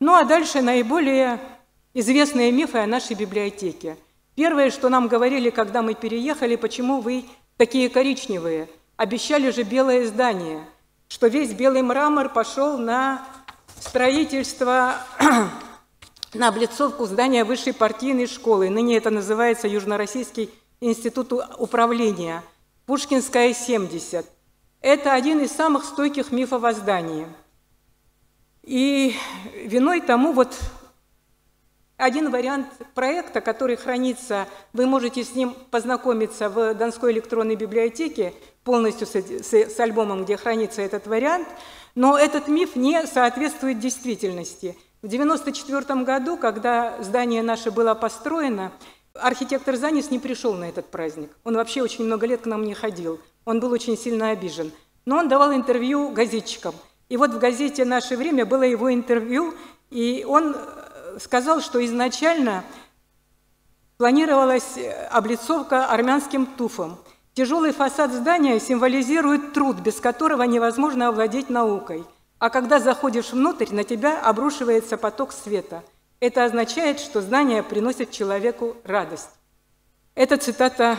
Ну 0.00 0.14
а 0.14 0.24
дальше 0.24 0.62
наиболее 0.62 1.40
известные 1.94 2.50
мифы 2.50 2.78
о 2.78 2.86
нашей 2.86 3.14
библиотеке. 3.14 3.96
Первое, 4.34 4.70
что 4.70 4.88
нам 4.88 5.08
говорили, 5.08 5.50
когда 5.50 5.82
мы 5.82 5.94
переехали, 5.94 6.56
почему 6.56 7.00
вы 7.00 7.24
такие 7.56 7.88
коричневые. 7.90 8.68
Обещали 8.96 9.50
же 9.50 9.62
белое 9.62 10.06
здание, 10.06 10.64
что 11.08 11.26
весь 11.26 11.52
белый 11.52 11.82
мрамор 11.82 12.30
пошел 12.30 12.78
на 12.78 13.26
строительство 13.78 14.96
на 16.34 16.48
облицовку 16.48 17.04
здания 17.04 17.44
высшей 17.44 17.74
партийной 17.74 18.26
школы. 18.26 18.70
Ныне 18.70 18.96
это 18.96 19.10
называется 19.10 19.68
Южно-Российский 19.68 20.50
институт 20.80 21.32
управления. 21.58 22.42
Пушкинская, 22.86 23.52
70. 23.52 24.26
Это 24.80 25.12
один 25.12 25.40
из 25.40 25.52
самых 25.52 25.84
стойких 25.84 26.32
мифов 26.32 26.64
о 26.64 26.72
здании. 26.72 27.26
И 28.62 29.14
виной 29.64 30.00
тому 30.00 30.32
вот 30.32 30.58
один 32.02 32.30
вариант 32.30 32.66
проекта, 32.94 33.40
который 33.40 33.76
хранится, 33.76 34.46
вы 34.72 34.86
можете 34.86 35.24
с 35.24 35.34
ним 35.34 35.54
познакомиться 35.70 36.48
в 36.48 36.74
Донской 36.74 37.12
электронной 37.12 37.56
библиотеке, 37.56 38.34
полностью 38.64 39.06
с, 39.06 39.14
с, 39.14 39.52
с 39.52 39.80
альбомом, 39.80 40.24
где 40.24 40.36
хранится 40.36 40.82
этот 40.82 41.06
вариант, 41.06 41.48
но 41.94 42.18
этот 42.18 42.48
миф 42.48 42.76
не 42.76 43.06
соответствует 43.06 43.78
действительности– 43.78 44.76
в 45.02 45.06
1994 45.06 46.04
году, 46.04 46.36
когда 46.36 46.94
здание 47.02 47.42
наше 47.42 47.72
было 47.72 47.92
построено, 47.94 48.70
архитектор 49.14 49.74
Занис 49.74 50.12
не 50.12 50.20
пришел 50.20 50.54
на 50.54 50.68
этот 50.68 50.86
праздник. 50.86 51.28
Он 51.42 51.56
вообще 51.56 51.82
очень 51.82 52.04
много 52.04 52.24
лет 52.24 52.42
к 52.42 52.46
нам 52.46 52.62
не 52.62 52.74
ходил. 52.74 53.18
Он 53.44 53.58
был 53.58 53.72
очень 53.72 53.98
сильно 53.98 54.30
обижен. 54.30 54.70
Но 55.04 55.16
он 55.16 55.28
давал 55.28 55.52
интервью 55.52 56.10
газетчикам. 56.10 56.72
И 57.08 57.16
вот 57.16 57.32
в 57.32 57.40
газете 57.40 57.84
«Наше 57.84 58.16
время» 58.16 58.46
было 58.46 58.62
его 58.62 58.94
интервью, 58.94 59.54
и 59.90 60.24
он 60.24 60.54
сказал, 61.20 61.60
что 61.60 61.84
изначально 61.84 62.64
планировалась 63.98 64.76
э, 64.76 65.06
облицовка 65.06 65.86
армянским 65.86 66.46
туфом. 66.46 66.98
Тяжелый 67.34 67.72
фасад 67.72 68.12
здания 68.12 68.60
символизирует 68.60 69.52
труд, 69.52 69.76
без 69.80 70.00
которого 70.00 70.42
невозможно 70.42 71.08
овладеть 71.08 71.50
наукой– 71.50 72.04
а 72.42 72.50
когда 72.50 72.80
заходишь 72.80 73.30
внутрь, 73.30 73.72
на 73.72 73.84
тебя 73.84 74.20
обрушивается 74.20 74.96
поток 74.96 75.32
света. 75.32 75.84
Это 76.18 76.44
означает, 76.44 76.98
что 76.98 77.20
знание 77.20 77.62
приносит 77.62 78.10
человеку 78.10 78.76
радость. 78.82 79.30
Эта 80.16 80.36
цитата. 80.38 80.96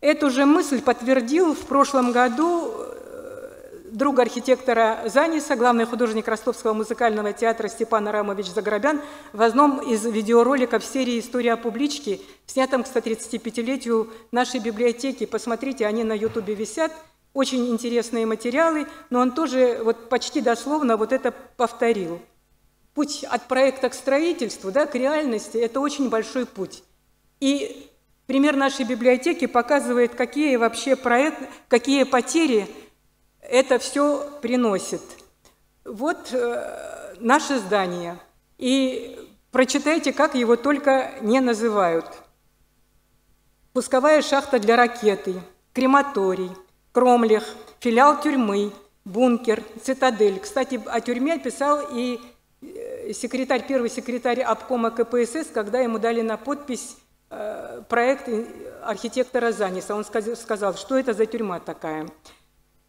Эту 0.00 0.30
же 0.30 0.46
мысль 0.46 0.80
подтвердил 0.80 1.54
в 1.54 1.66
прошлом 1.66 2.12
году 2.12 2.72
друг 3.92 4.18
архитектора 4.18 5.04
Заниса, 5.06 5.54
главный 5.54 5.84
художник 5.84 6.26
Ростовского 6.26 6.72
музыкального 6.72 7.32
театра 7.32 7.68
Степан 7.68 8.08
Арамович 8.08 8.46
Заграбян 8.46 9.00
в 9.32 9.42
одном 9.42 9.78
из 9.78 10.04
видеороликов 10.04 10.84
серии 10.84 11.20
«История 11.20 11.56
публички», 11.56 12.20
снятом 12.46 12.84
к 12.84 12.86
135-летию 12.86 14.10
нашей 14.32 14.60
библиотеки. 14.60 15.26
Посмотрите, 15.26 15.86
они 15.86 16.04
на 16.04 16.14
ютубе 16.14 16.54
висят– 16.54 16.92
очень 17.34 17.70
интересные 17.70 18.26
материалы, 18.26 18.86
но 19.08 19.20
он 19.20 19.32
тоже 19.32 19.80
вот 19.82 20.08
почти 20.10 20.40
дословно 20.40 20.96
вот 20.96 21.12
это 21.12 21.32
повторил. 21.56 22.20
Путь 22.94 23.24
от 23.24 23.48
проекта 23.48 23.88
к 23.88 23.94
строительству, 23.94 24.70
да, 24.70 24.84
к 24.84 24.94
реальности– 24.94 25.56
это 25.58 25.80
очень 25.80 26.10
большой 26.10 26.44
путь. 26.44 26.82
И 27.40 27.88
пример 28.26 28.56
нашей 28.56 28.84
библиотеки 28.84 29.46
показывает, 29.46 30.14
какие 30.14 30.56
вообще 30.56 30.94
проекты, 30.94 31.48
какие 31.68 32.04
потери 32.04 32.68
это 33.52 33.78
все 33.78 34.28
приносит. 34.40 35.02
Вот 35.84 36.32
э, 36.32 37.14
наше 37.20 37.58
здание. 37.58 38.18
И 38.58 39.18
прочитайте, 39.50 40.12
как 40.12 40.34
его 40.34 40.56
только 40.56 41.12
не 41.20 41.40
называют. 41.40 42.06
Пусковая 43.72 44.22
шахта 44.22 44.58
для 44.58 44.76
ракеты, 44.76 45.34
крематорий– 45.72 46.50
Кромлях, 46.92 47.44
филиал 47.80 48.20
тюрьмы, 48.20 48.70
бункер, 49.06 49.62
цитадель. 49.82 50.40
Кстати, 50.40 50.80
о 50.86 51.00
тюрьме 51.00 51.38
писал 51.38 51.80
и 51.90 52.20
э, 52.60 53.12
секретарь, 53.14 53.66
первый 53.66 53.88
секретарь 53.88 54.42
обкома 54.42 54.90
КПСС, 54.90 55.46
когда 55.54 55.80
ему 55.80 55.98
дали 55.98 56.20
на 56.20 56.36
подпись 56.36 56.96
э, 57.30 57.82
проект 57.88 58.28
архитектора 58.82 59.52
Заниса. 59.52 59.94
Он 59.94 60.04
сказал, 60.04 60.74
что 60.74 60.98
это 60.98 61.14
за 61.14 61.24
тюрьма 61.24 61.60
такая. 61.60 62.06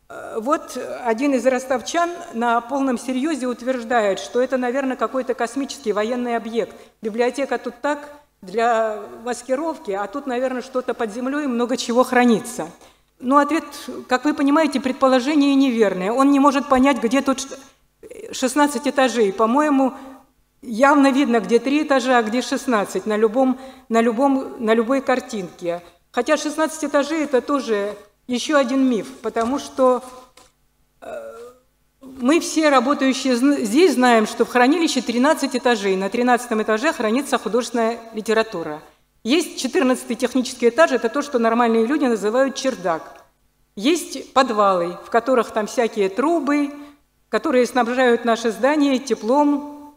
Э, 0.09 0.37
вот 0.39 0.77
один 1.03 1.33
из 1.33 1.45
ростовчан 1.45 2.09
на 2.33 2.61
полном 2.61 2.97
серьезе 2.97 3.47
утверждает, 3.47 4.19
что 4.19 4.41
это, 4.41 4.57
наверное, 4.57 4.97
какой-то 4.97 5.33
космический 5.33 5.93
военный 5.93 6.35
объект. 6.35 6.75
Библиотека 7.01 7.57
тут 7.57 7.75
так 7.81 7.99
для 8.41 8.99
маскировки, 9.23 9.91
а 9.91 10.07
тут, 10.07 10.27
наверное, 10.27 10.61
что-то 10.61 10.93
под 10.93 11.13
землей, 11.13 11.47
много 11.47 11.77
чего 11.77 12.03
хранится. 12.03 12.67
Ну, 13.19 13.37
ответ, 13.37 13.63
как 14.09 14.25
вы 14.25 14.33
понимаете, 14.33 14.81
предположение 14.81 15.55
неверное. 15.55 16.11
Он 16.11 16.31
не 16.31 16.39
может 16.39 16.67
понять, 16.67 17.01
где 17.01 17.21
тут 17.21 17.47
16 18.31 18.85
этажей. 18.87 19.31
По-моему, 19.31 19.93
явно 20.61 21.11
видно, 21.11 21.39
где 21.39 21.59
3 21.59 21.83
этажа, 21.83 22.17
а 22.17 22.23
где 22.23 22.41
16 22.41 23.05
на, 23.05 23.15
любом, 23.15 23.59
на, 23.87 24.01
любом, 24.01 24.57
на 24.59 24.73
любой 24.73 25.01
картинке. 25.01 25.81
Хотя 26.11 26.35
16 26.35 26.85
этажей– 26.85 27.23
это 27.23 27.41
тоже 27.41 27.95
еще 28.27 28.55
один 28.55 28.89
миф, 28.89 29.07
потому 29.21 29.59
что 29.59 30.03
э, 31.01 31.33
мы 32.01 32.39
все, 32.39 32.69
работающие 32.69 33.35
здесь, 33.35 33.93
знаем, 33.93 34.27
что 34.27 34.45
в 34.45 34.49
хранилище 34.49 35.01
13 35.01 35.55
этажей. 35.55 35.95
На 35.95 36.09
13 36.09 36.51
этаже 36.51 36.93
хранится 36.93 37.37
художественная 37.37 37.99
литература. 38.13 38.81
Есть 39.23 39.59
14 39.59 40.17
технический 40.17 40.69
этаж, 40.69 40.91
это 40.91 41.09
то, 41.09 41.21
что 41.21 41.39
нормальные 41.39 41.85
люди 41.85 42.05
называют 42.05 42.55
чердак. 42.55 43.23
Есть 43.75 44.33
подвалы, 44.33 44.97
в 45.05 45.09
которых 45.09 45.51
там 45.51 45.65
всякие 45.65 46.09
трубы, 46.09 46.71
которые 47.29 47.65
снабжают 47.65 48.25
наше 48.25 48.51
здание 48.51 48.99
теплом, 48.99 49.95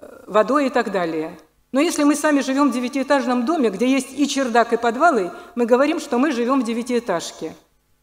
э, 0.00 0.24
водой 0.26 0.66
и 0.66 0.70
так 0.70 0.92
далее. 0.92 1.38
Но 1.70 1.80
если 1.80 2.02
мы 2.02 2.14
сами 2.14 2.40
живем 2.40 2.70
в 2.70 2.74
девятиэтажном 2.74 3.44
доме, 3.44 3.68
где 3.70 3.86
есть 3.86 4.08
и 4.18 4.26
чердак, 4.26 4.72
и 4.72 4.76
подвалы, 4.76 5.32
мы 5.54 5.66
говорим, 5.66 6.00
что 6.00 6.18
мы 6.18 6.32
живем 6.32 6.62
в 6.62 6.64
девятиэтажке. 6.64 7.54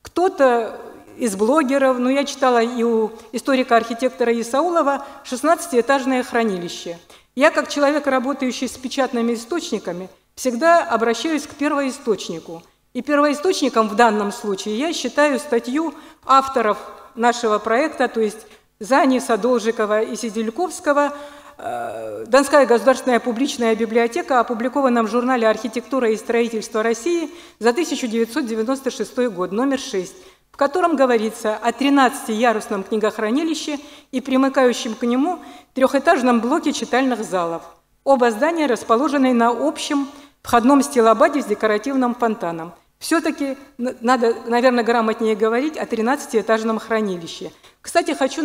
Кто-то 0.03 0.79
из 1.17 1.35
блогеров, 1.35 1.97
ну, 1.97 2.09
я 2.09 2.25
читала 2.25 2.61
и 2.61 2.83
у 2.83 3.11
историка-архитектора 3.31 4.39
Исаулова 4.39 5.05
16-этажное 5.23 6.23
хранилище. 6.23 6.99
Я, 7.35 7.51
как 7.51 7.69
человек, 7.69 8.05
работающий 8.05 8.67
с 8.67 8.77
печатными 8.77 9.33
источниками, 9.33 10.09
всегда 10.35 10.83
обращаюсь 10.83 11.47
к 11.47 11.55
первоисточнику. 11.55 12.61
И 12.93 13.01
первоисточником 13.01 13.89
в 13.89 13.95
данном 13.95 14.31
случае 14.31 14.77
я 14.77 14.93
считаю 14.93 15.39
статью 15.39 15.93
авторов 16.25 16.77
нашего 17.15 17.59
проекта, 17.59 18.07
то 18.07 18.21
есть 18.21 18.45
Заниса, 18.79 19.37
Должикова 19.37 20.01
и 20.01 20.15
Сидельковского 20.15 21.13
«Донская 21.57 22.65
государственная 22.65 23.19
публичная 23.19 23.75
библиотека», 23.75 24.39
опубликована 24.39 25.03
в 25.03 25.07
журнале 25.07 25.47
«Архитектура 25.47 26.09
и 26.09 26.17
строительство 26.17 26.83
России» 26.83 27.29
за 27.59 27.69
1996 27.69 29.29
год, 29.29 29.51
номер 29.51 29.79
6 29.79 30.15
в 30.55 30.57
котором 30.57 30.95
говорится 30.95 31.57
о 31.57 31.71
13-ярусном 31.71 32.85
книгохранилище 32.85 33.77
и 34.11 34.21
примыкающем 34.21 34.95
к 34.95 35.03
нему 35.03 35.39
трехэтажном 35.73 36.39
блоке 36.39 36.71
читальных 36.71 37.25
залов. 37.25 37.63
Оба 38.05 38.31
здания 38.31 38.65
расположены 38.65 39.33
на 39.33 39.49
общем 39.49 40.07
входном 40.43 40.81
стилобаде 40.81 41.41
с 41.41 41.45
декоративным 41.45 42.15
фонтаном. 42.15 42.71
Все-таки 42.99 43.57
надо, 43.77 44.33
наверное, 44.45 44.85
грамотнее 44.85 45.35
говорить 45.35 45.75
о 45.75 45.83
13-этажном 45.83 46.79
хранилище. 46.79 47.51
Кстати, 47.81 48.11
хочу 48.11 48.41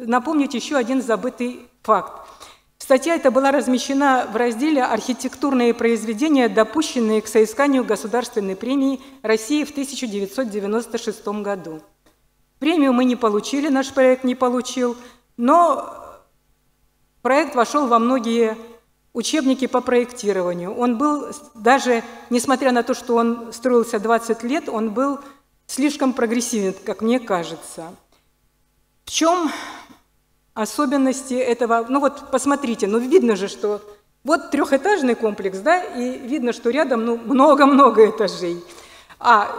напомнить 0.00 0.54
еще 0.54 0.74
один 0.74 1.00
забытый 1.00 1.69
факт. 1.82 2.26
Статья 2.78 3.14
эта 3.14 3.30
была 3.30 3.52
размещена 3.52 4.28
в 4.32 4.36
разделе 4.36 4.82
«Архитектурные 4.82 5.74
произведения, 5.74 6.48
допущенные 6.48 7.22
к 7.22 7.28
соисканию 7.28 7.84
Государственной 7.84 8.56
премии 8.56 9.00
России 9.22 9.64
в 9.64 9.70
1996 9.70 11.28
году». 11.42 11.82
Премию 12.58 12.92
мы 12.92 13.04
не 13.04 13.16
получили, 13.16 13.68
наш 13.68 13.92
проект 13.92 14.24
не 14.24 14.34
получил, 14.34 14.96
но 15.36 15.94
проект 17.22 17.54
вошел 17.54 17.86
во 17.86 17.98
многие 17.98 18.56
учебники 19.12 19.66
по 19.66 19.80
проектированию. 19.80 20.74
Он 20.74 20.98
был 20.98 21.28
даже, 21.54 22.02
несмотря 22.28 22.72
на 22.72 22.82
то, 22.82 22.94
что 22.94 23.16
он 23.16 23.52
строился 23.52 23.98
20 23.98 24.42
лет, 24.42 24.68
он 24.68 24.90
был 24.90 25.20
слишком 25.66 26.12
прогрессивен, 26.12 26.74
как 26.84 27.02
мне 27.02 27.18
кажется. 27.20 27.94
В 29.04 29.10
чем 29.10 29.50
особенности 30.54 31.34
этого. 31.34 31.86
Ну 31.88 32.00
вот 32.00 32.30
посмотрите, 32.30 32.86
ну 32.86 32.98
видно 32.98 33.36
же, 33.36 33.48
что 33.48 33.80
вот 34.24 34.50
трехэтажный 34.50 35.14
комплекс, 35.14 35.58
да, 35.58 35.82
и 35.82 36.18
видно, 36.18 36.52
что 36.52 36.70
рядом 36.70 37.04
ну, 37.04 37.16
много-много 37.16 38.08
этажей. 38.08 38.62
А 39.18 39.50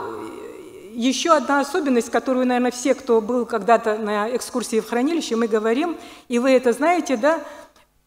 еще 0.93 1.31
одна 1.31 1.61
особенность, 1.61 2.11
которую, 2.11 2.45
наверное, 2.45 2.71
все, 2.71 2.93
кто 2.93 3.21
был 3.21 3.45
когда-то 3.45 3.97
на 3.97 4.35
экскурсии 4.35 4.81
в 4.81 4.89
хранилище, 4.89 5.35
мы 5.35 5.47
говорим, 5.47 5.97
и 6.27 6.37
вы 6.37 6.51
это 6.51 6.73
знаете, 6.73 7.17
да, 7.17 7.41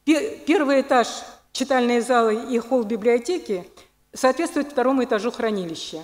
первый 0.04 0.82
этаж 0.82 1.08
читальные 1.52 2.02
залы 2.02 2.44
и 2.50 2.58
холл 2.58 2.84
библиотеки 2.84 3.66
соответствует 4.12 4.70
второму 4.70 5.02
этажу 5.02 5.30
хранилища. 5.30 6.02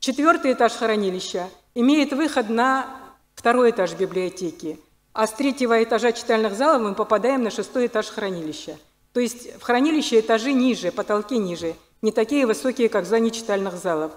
Четвертый 0.00 0.54
этаж 0.54 0.72
хранилища 0.72 1.48
имеет 1.74 2.12
выход 2.12 2.48
на 2.48 2.86
второй 3.34 3.70
этаж 3.70 3.94
библиотеки– 3.94 4.78
а 5.12 5.26
с 5.26 5.32
третьего 5.32 5.82
этажа 5.82 6.12
читальных 6.12 6.54
залов 6.54 6.82
мы 6.82 6.94
попадаем 6.94 7.42
на 7.42 7.50
шестой 7.50 7.86
этаж 7.86 8.06
хранилища. 8.06 8.78
То 9.12 9.20
есть 9.20 9.54
в 9.58 9.62
хранилище 9.62 10.20
этажи 10.20 10.52
ниже, 10.52 10.90
потолки 10.90 11.36
ниже, 11.36 11.74
не 12.00 12.12
такие 12.12 12.46
высокие, 12.46 12.88
как 12.88 13.04
в 13.04 13.06
здании 13.06 13.30
читальных 13.30 13.74
залов. 13.74 14.12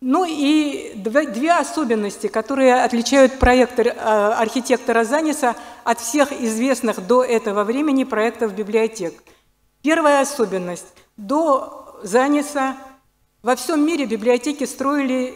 Ну 0.00 0.26
и 0.28 0.92
две 0.94 1.52
особенности, 1.52 2.26
которые 2.28 2.84
отличают 2.84 3.38
проект 3.38 3.78
э, 3.78 3.90
архитектора 3.90 5.04
Заниса 5.04 5.56
от 5.84 6.00
всех 6.00 6.32
известных 6.32 7.06
до 7.06 7.24
этого 7.24 7.64
времени 7.64 8.04
проектов 8.04 8.54
библиотек. 8.54 9.14
Первая 9.82 10.20
особенность. 10.20 10.86
До 11.16 11.98
Заниса 12.02 12.76
во 13.42 13.56
всем 13.56 13.86
мире 13.86 14.04
библиотеки 14.04 14.64
строили 14.64 15.34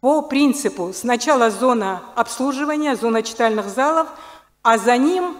по 0.00 0.22
принципу 0.22 0.92
сначала 0.94 1.50
зона 1.50 2.02
обслуживания, 2.14 2.94
зона 2.94 3.22
читальных 3.22 3.68
залов, 3.68 4.08
а 4.62 4.78
за 4.78 4.96
ним 4.96 5.36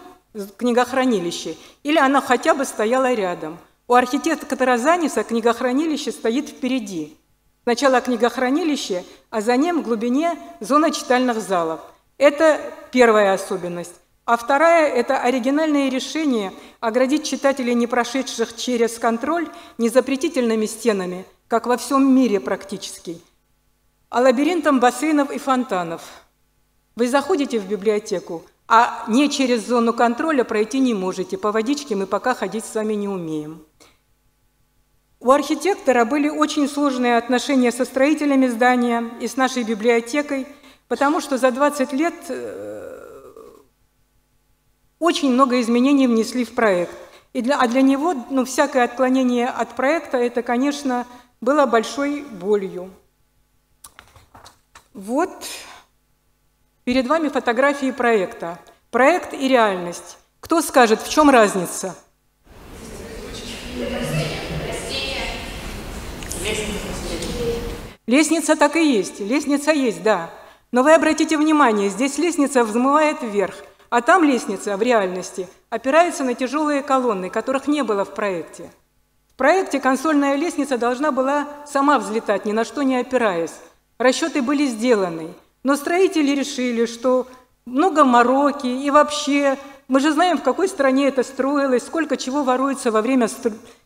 книгохранилище, 0.57 1.57
или 1.85 1.99
оно 1.99 2.21
хотя 2.21 2.55
бы 2.55 2.65
стояло 2.65 3.13
рядом. 3.13 3.59
У 3.87 3.95
архитектора 3.95 4.77
Заниса 4.77 5.23
книгохранилище 5.23 6.13
стоит 6.13 6.49
впереди. 6.49 7.17
Сначала 7.63 8.01
книгохранилище, 8.01 9.05
а 9.31 9.41
за 9.41 9.57
ним 9.57 9.81
в 9.81 9.85
глубине 9.85 10.39
зона 10.61 10.91
читальных 10.91 11.41
залов. 11.41 11.81
Это 12.19 12.61
первая 12.91 13.35
особенность. 13.35 13.95
А 14.25 14.37
вторая– 14.37 14.89
это 14.95 15.21
оригинальное 15.21 15.89
решение 15.89 16.53
оградить 16.81 17.25
читателей, 17.25 17.75
не 17.75 17.87
прошедших 17.87 18.57
через 18.57 18.99
контроль, 18.99 19.49
незапретительными 19.79 20.67
стенами, 20.67 21.25
как 21.47 21.67
во 21.67 21.77
всем 21.79 22.15
мире 22.15 22.41
практически– 22.41 23.21
а 24.11 24.21
лабиринтом 24.21 24.81
бассейнов 24.81 25.31
и 25.31 25.39
фонтанов. 25.39 26.03
Вы 26.97 27.09
заходите 27.09 27.59
в 27.59 27.69
библиотеку, 27.69 28.45
а 28.67 29.05
не 29.09 29.31
через 29.31 29.67
зону 29.67 29.93
контроля 29.93 30.45
пройти 30.45 30.79
не 30.79 30.95
можете. 30.95 31.39
По 31.39 31.53
водичке 31.53 31.95
мы 31.95 32.07
пока 32.07 32.35
ходить 32.35 32.65
сами 32.65 32.95
не 32.95 33.09
умеем. 33.09 33.65
У 35.21 35.31
архитектора 35.31 36.05
были 36.05 36.29
очень 36.29 36.69
сложные 36.69 37.17
отношения 37.17 37.73
со 37.73 37.85
строителями 37.85 38.47
здания 38.47 39.11
и 39.21 39.27
с 39.27 39.37
нашей 39.37 39.65
библиотекой, 39.65 40.47
потому 40.87 41.21
что 41.21 41.39
за 41.39 41.51
20 41.51 41.93
лет 41.93 42.15
э, 42.29 42.89
очень 45.01 45.33
много 45.33 45.61
изменений 45.61 46.07
внесли 46.07 46.45
в 46.45 46.55
проект. 46.55 46.95
И 47.33 47.43
для, 47.43 47.59
а 47.59 47.67
для 47.67 47.83
него 47.83 48.15
ну, 48.31 48.45
всякое 48.45 48.85
отклонение 48.85 49.49
от 49.49 49.75
проекта, 49.75 50.19
это, 50.19 50.43
конечно, 50.43 51.05
было 51.41 51.67
большой 51.67 52.23
болью. 52.23 52.91
Вот 54.99 55.47
перед 56.83 57.07
вами 57.07 57.29
фотографии 57.29 57.93
проекта. 57.93 58.59
Проект 58.91 59.33
и 59.33 59.47
реальность. 59.47 60.19
Кто 60.41 60.61
скажет, 60.61 61.01
в 61.01 61.09
чем 61.09 61.31
разница? 61.31 61.95
Лестница 68.09 68.57
так 68.57 68.75
и 68.75 68.93
есть. 68.93 69.21
Лестница 69.21 69.71
есть, 69.71 70.03
да. 70.03 70.31
Но 70.73 70.83
вы 70.83 70.95
обратите 70.95 71.39
внимание, 71.39 71.91
здесь 71.91 72.19
лестница 72.19 72.65
взмывает 72.65 73.23
вверх, 73.23 73.55
а 73.91 74.01
там 74.01 74.25
лестница 74.25 74.77
в 74.77 74.83
реальности 74.83 75.49
опирается 75.71 76.25
на 76.25 76.35
тяжелые 76.35 76.83
колонны, 76.83 77.31
которых 77.31 77.69
не 77.69 77.85
было 77.85 78.05
в 78.05 78.15
проекте. 78.15 78.73
В 79.29 79.35
проекте 79.35 79.79
консольная 79.79 80.35
лестница 80.35 80.77
должна 80.77 81.13
была 81.13 81.47
сама 81.69 82.01
взлетать, 82.01 82.45
ни 82.47 82.51
на 82.51 82.65
что 82.65 82.83
не 82.83 82.97
опираясь. 82.97 83.55
Расчеты 83.99 84.43
были 84.43 84.65
сделаны, 84.67 85.35
но 85.65 85.75
строители 85.75 86.31
решили, 86.31 86.87
что 86.87 87.27
много 87.67 88.05
мороки 88.05 88.69
и 88.69 88.91
вообще, 88.93 89.59
мы 89.89 89.99
же 89.99 90.13
знаем, 90.13 90.39
в 90.39 90.43
какой 90.45 90.69
стране 90.69 91.09
это 91.09 91.25
строилось, 91.25 91.83
сколько 91.85 92.17
чего 92.17 92.45
воруется 92.45 92.93
во 92.93 93.03
время 93.03 93.29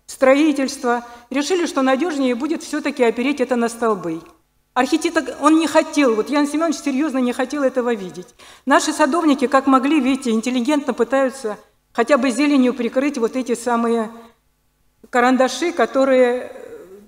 строительства. 0.04 1.02
Решили, 1.30 1.64
что 1.64 1.80
надежнее 1.80 2.34
будет 2.34 2.62
все-таки 2.62 3.02
опереть 3.02 3.40
это 3.40 3.56
на 3.56 3.70
столбы. 3.70 4.20
Архитектор, 4.74 5.34
он 5.40 5.58
не 5.58 5.66
хотел, 5.66 6.14
вот 6.14 6.28
Ян 6.28 6.46
Семенович 6.46 6.76
серьезно 6.76 7.16
не 7.16 7.32
хотел 7.32 7.62
этого 7.62 7.94
видеть. 7.94 8.34
Наши 8.66 8.92
садовники, 8.92 9.46
как 9.46 9.66
могли, 9.66 9.98
видите, 9.98 10.30
интеллигентно 10.30 10.92
пытаются 10.92 11.56
хотя 11.94 12.18
бы 12.18 12.30
зеленью 12.30 12.74
прикрыть 12.74 13.16
вот 13.16 13.34
эти 13.34 13.54
самые 13.54 14.10
карандаши, 15.08 15.72
которые 15.72 16.52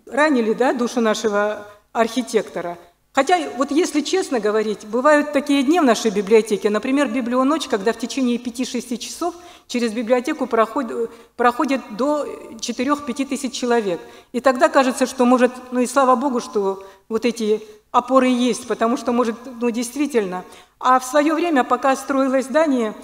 ранили 0.07 0.55
да, 0.55 0.73
душу 0.73 1.03
нашего 1.03 1.67
архитектора– 1.93 2.79
Хотя, 3.15 3.49
вот 3.57 3.71
если 3.71 4.01
честно 4.01 4.41
говорить, 4.41 4.87
бывают 4.87 5.33
такие 5.33 5.63
дни 5.63 5.79
в 5.79 5.85
нашей 5.85 6.11
библиотеке, 6.11 6.69
например, 6.69 7.09
библионочь, 7.09 7.69
когда 7.69 7.93
в 7.93 7.99
течение 7.99 8.39
5-6 8.39 8.97
часов 8.97 9.37
через 9.69 9.93
библиотеку 9.93 10.49
проходит, 10.49 11.11
проходит 11.37 11.81
до 11.97 12.27
4-5 12.57 13.27
тысяч 13.27 13.53
человек. 13.53 14.01
И 14.33 14.41
тогда 14.41 14.69
кажется, 14.69 15.07
что 15.07 15.27
может, 15.27 15.53
ну 15.71 15.79
и 15.79 15.87
слава 15.87 16.17
Богу, 16.17 16.41
что 16.41 16.85
вот 17.09 17.25
эти 17.25 17.63
опоры 17.93 18.27
есть, 18.27 18.67
потому 18.67 18.97
что 18.97 19.13
может, 19.13 19.37
ну 19.61 19.71
действительно. 19.71 20.45
А 20.81 20.99
в 20.99 21.05
свое 21.05 21.35
время, 21.35 21.63
пока 21.63 21.95
строилось 21.95 22.47
здание, 22.47 22.97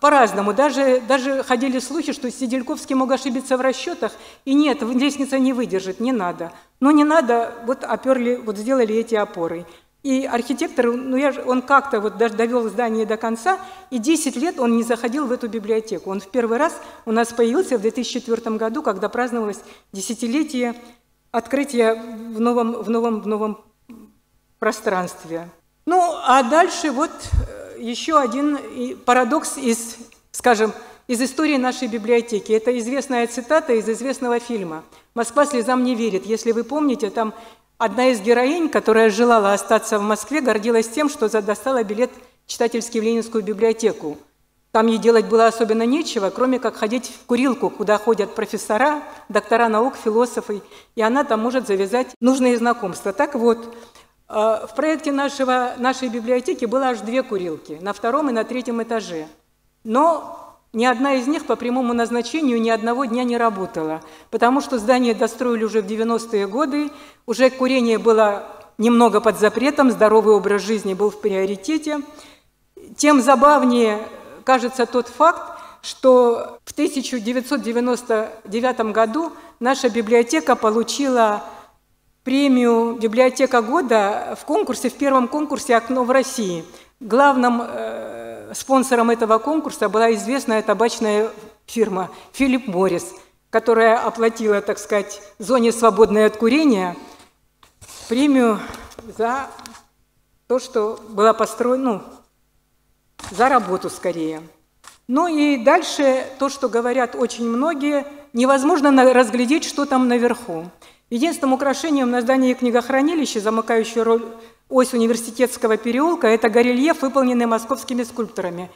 по-разному. 0.00 0.52
Даже, 0.52 1.00
даже 1.00 1.42
ходили 1.42 1.78
слухи, 1.78 2.12
что 2.12 2.30
Сидельковский 2.30 2.94
мог 2.94 3.10
ошибиться 3.12 3.56
в 3.56 3.60
расчетах, 3.60 4.12
и 4.44 4.54
нет, 4.54 4.82
лестница 4.82 5.38
не 5.38 5.52
выдержит, 5.52 6.00
не 6.00 6.12
надо. 6.12 6.52
Но 6.80 6.90
не 6.90 7.04
надо, 7.04 7.54
вот 7.66 7.84
оперли, 7.84 8.36
вот 8.36 8.56
сделали 8.56 8.94
эти 8.94 9.14
опоры. 9.14 9.66
И 10.02 10.26
архитектор, 10.26 10.86
ну 10.86 11.16
я, 11.16 11.32
он 11.46 11.62
как-то 11.62 12.00
вот 12.00 12.16
даже 12.16 12.34
довел 12.34 12.68
здание 12.68 13.06
до 13.06 13.16
конца, 13.16 13.58
и 13.90 13.98
10 13.98 14.34
лет 14.36 14.58
он 14.58 14.76
не 14.76 14.82
заходил 14.82 15.26
в 15.26 15.32
эту 15.32 15.48
библиотеку. 15.48 16.10
Он 16.10 16.20
в 16.20 16.28
первый 16.28 16.58
раз 16.58 16.76
у 17.06 17.12
нас 17.12 17.32
появился 17.32 17.78
в 17.78 17.82
2004 17.82 18.56
году, 18.56 18.82
когда 18.82 19.08
праздновалось 19.08 19.60
десятилетие 19.92 20.74
открытия 21.30 21.94
в 21.94 22.40
новом, 22.40 22.72
в 22.72 22.90
новом, 22.90 23.20
в 23.20 23.26
новом 23.28 23.60
пространстве. 24.58 25.48
Ну, 25.86 26.00
а 26.24 26.42
дальше 26.42 26.90
вот 26.90 27.10
еще 27.82 28.18
один 28.18 28.58
парадокс 29.04 29.58
из, 29.58 29.96
скажем, 30.30 30.72
из 31.08 31.20
истории 31.20 31.56
нашей 31.56 31.88
библиотеки. 31.88 32.52
Это 32.52 32.76
известная 32.78 33.26
цитата 33.26 33.72
из 33.72 33.88
известного 33.88 34.38
фильма 34.38 34.84
«Москва 35.14 35.44
слезам 35.44 35.82
не 35.82 35.94
верит». 35.94 36.24
Если 36.24 36.52
вы 36.52 36.62
помните, 36.64 37.10
там 37.10 37.34
одна 37.78 38.08
из 38.08 38.20
героинь, 38.20 38.68
которая 38.68 39.10
желала 39.10 39.52
остаться 39.52 39.98
в 39.98 40.02
Москве, 40.02 40.40
гордилась 40.40 40.88
тем, 40.88 41.08
что 41.08 41.28
достала 41.42 41.82
билет 41.82 42.10
читательский 42.46 43.00
в 43.00 43.02
Ленинскую 43.02 43.42
библиотеку. 43.42 44.16
Там 44.70 44.86
ей 44.86 44.98
делать 44.98 45.26
было 45.26 45.46
особенно 45.46 45.84
нечего, 45.84 46.30
кроме 46.30 46.58
как 46.58 46.76
ходить 46.76 47.08
в 47.08 47.26
курилку, 47.26 47.68
куда 47.68 47.98
ходят 47.98 48.34
профессора, 48.34 49.02
доктора 49.28 49.68
наук, 49.68 49.96
философы, 50.02 50.62
и 50.94 51.02
она 51.02 51.24
там 51.24 51.40
может 51.40 51.66
завязать 51.66 52.14
нужные 52.20 52.56
знакомства. 52.56 53.12
Так 53.12 53.34
вот, 53.34 53.76
в 54.32 54.70
проекте 54.74 55.12
нашего, 55.12 55.74
нашей 55.76 56.08
библиотеки 56.08 56.64
было 56.64 56.86
аж 56.86 57.00
две 57.00 57.22
курилки, 57.22 57.76
на 57.82 57.92
втором 57.92 58.30
и 58.30 58.32
на 58.32 58.44
третьем 58.44 58.82
этаже. 58.82 59.26
Но 59.84 60.56
ни 60.72 60.86
одна 60.86 61.16
из 61.16 61.26
них 61.26 61.44
по 61.44 61.54
прямому 61.54 61.92
назначению 61.92 62.58
ни 62.58 62.70
одного 62.70 63.04
дня 63.04 63.24
не 63.24 63.36
работала, 63.36 64.00
потому 64.30 64.62
что 64.62 64.78
здание 64.78 65.14
достроили 65.14 65.64
уже 65.64 65.82
в 65.82 65.86
90-е 65.86 66.46
годы, 66.46 66.90
уже 67.26 67.50
курение 67.50 67.98
было 67.98 68.44
немного 68.78 69.20
под 69.20 69.38
запретом, 69.38 69.90
здоровый 69.90 70.34
образ 70.34 70.62
жизни 70.62 70.94
был 70.94 71.10
в 71.10 71.20
приоритете. 71.20 72.00
Тем 72.96 73.20
забавнее 73.20 73.98
кажется 74.44 74.86
тот 74.86 75.08
факт, 75.08 75.60
что 75.82 76.58
в 76.64 76.72
1999 76.72 78.80
году 78.92 79.30
наша 79.60 79.90
библиотека 79.90 80.56
получила 80.56 81.44
премию 82.24 82.96
«Библиотека 83.00 83.62
года» 83.62 84.36
в 84.40 84.44
конкурсе, 84.44 84.90
в 84.90 84.94
первом 84.94 85.28
конкурсе 85.28 85.76
«Окно 85.76 86.04
в 86.04 86.10
России». 86.10 86.64
Главным 87.00 87.62
э, 87.64 88.52
спонсором 88.54 89.10
этого 89.10 89.38
конкурса 89.38 89.88
была 89.88 90.12
известная 90.14 90.62
табачная 90.62 91.30
фирма 91.66 92.10
«Филипп 92.32 92.68
Моррис», 92.68 93.12
которая 93.50 93.98
оплатила, 93.98 94.60
так 94.60 94.78
сказать, 94.78 95.20
зоне 95.38 95.72
свободное 95.72 96.26
от 96.26 96.36
курения 96.36 96.96
премию 98.08 98.60
за 99.16 99.48
то, 100.46 100.58
что 100.58 101.00
было 101.08 101.32
построено, 101.32 101.92
ну, 101.92 102.02
за 103.30 103.48
работу 103.48 103.88
скорее. 103.90 104.42
Ну 105.08 105.26
и 105.26 105.56
дальше 105.56 106.26
то, 106.38 106.48
что 106.48 106.68
говорят 106.68 107.14
очень 107.14 107.48
многие, 107.48 108.06
невозможно 108.32 109.12
разглядеть, 109.12 109.64
что 109.64 109.86
там 109.86 110.08
наверху. 110.08 110.70
Единственным 111.12 111.52
украшением 111.52 112.10
на 112.10 112.22
здании 112.22 112.54
книгохранилища, 112.54 113.38
замыкающей 113.38 114.00
роль 114.00 114.24
ось 114.70 114.94
университетского 114.94 115.76
переулка, 115.76 116.26
это 116.26 116.48
горельеф, 116.48 117.02
выполненный 117.02 117.44
московскими 117.44 118.02
скульпторами 118.02 118.70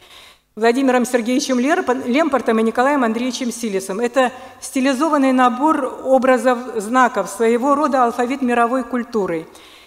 Владимиром 0.54 1.06
Сергеевичем 1.06 1.58
Лемпортом 1.58 2.58
и 2.58 2.62
Николаем 2.62 3.04
Андреевичем 3.04 3.50
Силисом. 3.50 4.00
Это 4.00 4.32
стилизованный 4.60 5.32
набор 5.32 6.02
образов, 6.04 6.58
знаков, 6.76 7.30
своего 7.30 7.74
рода 7.74 8.04
алфавит 8.04 8.42
мировой 8.42 8.84
культуры. 8.84 9.46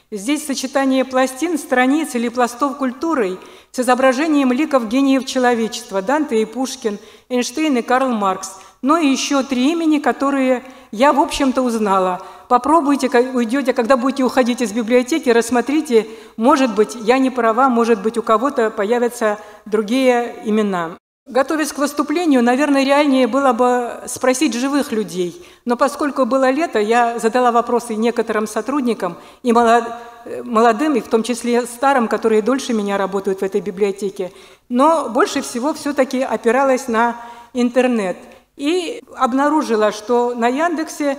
Здесь 0.10 0.44
сочетание 0.44 1.06
пластин, 1.06 1.56
страниц 1.60 2.16
или 2.16 2.30
пластов 2.30 2.80
культуры 2.80 3.38
с 3.70 3.80
изображением 3.80 4.52
ликов 4.52 4.88
гениев 4.88 5.28
человечества– 5.28 6.02
Данте 6.02 6.42
и 6.42 6.46
Пушкин, 6.46 6.98
Эйнштейн 7.30 7.78
и 7.78 7.84
Карл 7.84 8.10
Маркс– 8.10 8.54
но 8.82 8.98
и 8.98 9.08
еще 9.08 9.44
три 9.44 9.72
имени, 9.72 10.00
которые 10.00 10.64
я, 10.92 11.14
в 11.14 11.20
общем-то, 11.20 11.62
узнала. 11.62 12.22
Попробуйте, 12.48 13.10
уйдете, 13.34 13.74
когда 13.74 13.96
будете 13.96 14.24
уходить 14.24 14.62
из 14.62 14.72
библиотеки, 14.72 15.30
рассмотрите, 15.30 16.08
может 16.36 16.74
быть, 16.74 16.96
я 16.96 17.20
не 17.20 17.30
права, 17.30 17.70
может 17.70 18.02
быть, 18.02 18.18
у 18.18 18.24
кого-то 18.24 18.72
появятся 18.72 19.38
другие 19.66 20.36
имена. 20.46 20.98
Готовясь 21.28 21.72
к 21.72 21.78
выступлению, 21.78 22.42
наверное, 22.42 22.84
реальнее 22.84 23.28
было 23.28 23.54
бы 23.54 24.02
спросить 24.08 24.56
живых 24.56 24.92
людей. 24.92 25.46
Но 25.64 25.78
поскольку 25.78 26.26
было 26.26 26.50
лето, 26.50 26.80
я 26.80 27.20
задала 27.20 27.52
вопросы 27.52 27.94
некоторым 27.94 28.48
сотрудникам, 28.48 29.16
и 29.44 29.52
молодым, 29.52 30.96
и 30.96 31.02
в 31.02 31.08
том 31.08 31.22
числе 31.22 31.68
старым, 31.68 32.08
которые 32.08 32.42
дольше 32.42 32.74
меня 32.74 32.98
работают 32.98 33.42
в 33.42 33.44
этой 33.44 33.62
библиотеке. 33.62 34.32
Но 34.70 35.10
больше 35.10 35.44
всего 35.44 35.76
все-таки 35.76 36.22
опиралась 36.22 36.88
на 36.88 37.16
интернет– 37.54 38.18
и 38.60 39.02
обнаружила, 39.16 39.92
что 39.94 40.36
на 40.36 40.50
Яндексе, 40.50 41.18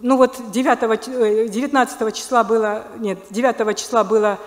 ну 0.00 0.16
вот 0.16 0.36
9, 0.52 1.50
19 1.50 2.00
э, 2.00 2.12
числа 2.12 2.44
было, 2.44 2.84
нет, 2.98 3.18
9 3.30 3.76
числа 3.76 4.04
было 4.04 4.38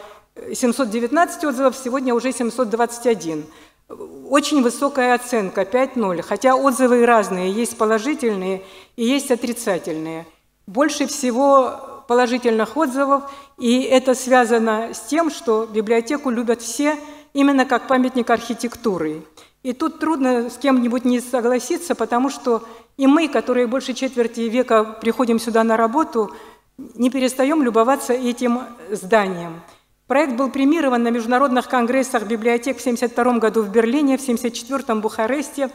719 0.52 1.44
отзывов, 1.44 1.76
сегодня 1.76 2.16
уже 2.16 2.32
721. 2.32 3.46
Очень 4.30 4.64
высокая 4.64 5.14
оценка, 5.16 5.64
5.0, 5.64 6.22
хотя 6.22 6.56
отзывы 6.56 7.06
разные, 7.06 7.52
есть 7.52 7.78
положительные 7.78 8.64
и 8.96 9.04
есть 9.04 9.30
отрицательные. 9.30 10.26
Больше 10.66 11.08
всего 11.08 12.06
положительных 12.08 12.78
отзывов, 12.78 13.24
и 13.58 13.82
это 13.82 14.16
связано 14.16 14.94
с 14.94 15.02
тем, 15.02 15.30
что 15.30 15.66
библиотеку 15.66 16.30
любят 16.30 16.62
все 16.62 16.98
именно 17.34 17.66
как 17.66 17.88
памятник 17.88 18.30
архитектуры. 18.30 19.24
И 19.64 19.72
тут 19.72 20.00
трудно 20.00 20.50
с 20.50 20.58
кем-нибудь 20.58 21.06
не 21.06 21.22
согласиться, 21.22 21.96
потому 21.96 22.30
что 22.30 22.64
и 22.98 23.08
мы, 23.08 23.30
которые 23.30 23.66
больше 23.66 23.94
четверти 23.94 24.42
века 24.42 24.84
приходим 24.84 25.40
сюда 25.40 25.64
на 25.64 25.78
работу, 25.78 26.32
не 26.78 27.10
перестаем 27.10 27.64
любоваться 27.64 28.14
этим 28.14 28.62
зданием. 28.92 29.62
Проект 30.06 30.34
был 30.34 30.50
премирован 30.50 31.02
на 31.02 31.08
международных 31.08 31.70
конгрессах 31.70 32.28
библиотек 32.28 32.78
в 32.78 32.82
1972 32.82 33.40
году 33.40 33.62
в 33.64 33.70
Берлине, 33.70 34.18
в 34.18 34.22
1974 34.22 35.00
в 35.00 35.02
Бухаресте, 35.02 35.70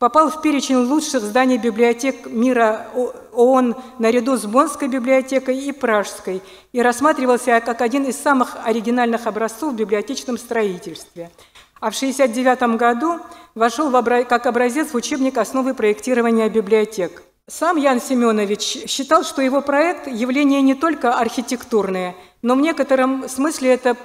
попал 0.00 0.30
в 0.30 0.42
перечень 0.42 0.76
лучших 0.76 1.22
зданий 1.22 1.58
библиотек 1.58 2.26
мира 2.26 2.88
ООН 3.32 3.76
наряду 4.00 4.36
с 4.36 4.46
Боннской 4.46 4.88
библиотекой 4.88 5.58
и 5.58 5.70
Пражской 5.70 6.42
и 6.72 6.82
рассматривался 6.82 7.60
как 7.64 7.82
один 7.82 8.04
из 8.04 8.16
самых 8.16 8.56
оригинальных 8.64 9.28
образцов 9.28 9.74
в 9.74 9.76
библиотечном 9.76 10.38
строительстве– 10.38 11.30
а 11.80 11.90
в 11.90 11.96
1969 11.96 12.76
году 12.76 13.20
вошел 13.54 13.90
как 13.92 14.46
образец 14.46 14.90
в 14.92 14.94
учебник 14.94 15.38
«Основы 15.38 15.74
проектирования 15.74 16.48
библиотек». 16.48 17.22
Сам 17.46 17.76
Ян 17.76 18.00
Семенович 18.00 18.84
считал, 18.86 19.24
что 19.24 19.40
его 19.40 19.62
проект– 19.62 20.06
явление 20.06 20.60
не 20.60 20.74
только 20.74 21.14
архитектурное, 21.14 22.14
но 22.42 22.54
в 22.54 22.60
некотором 22.60 23.26
смысле 23.28 23.72
это 23.72 23.96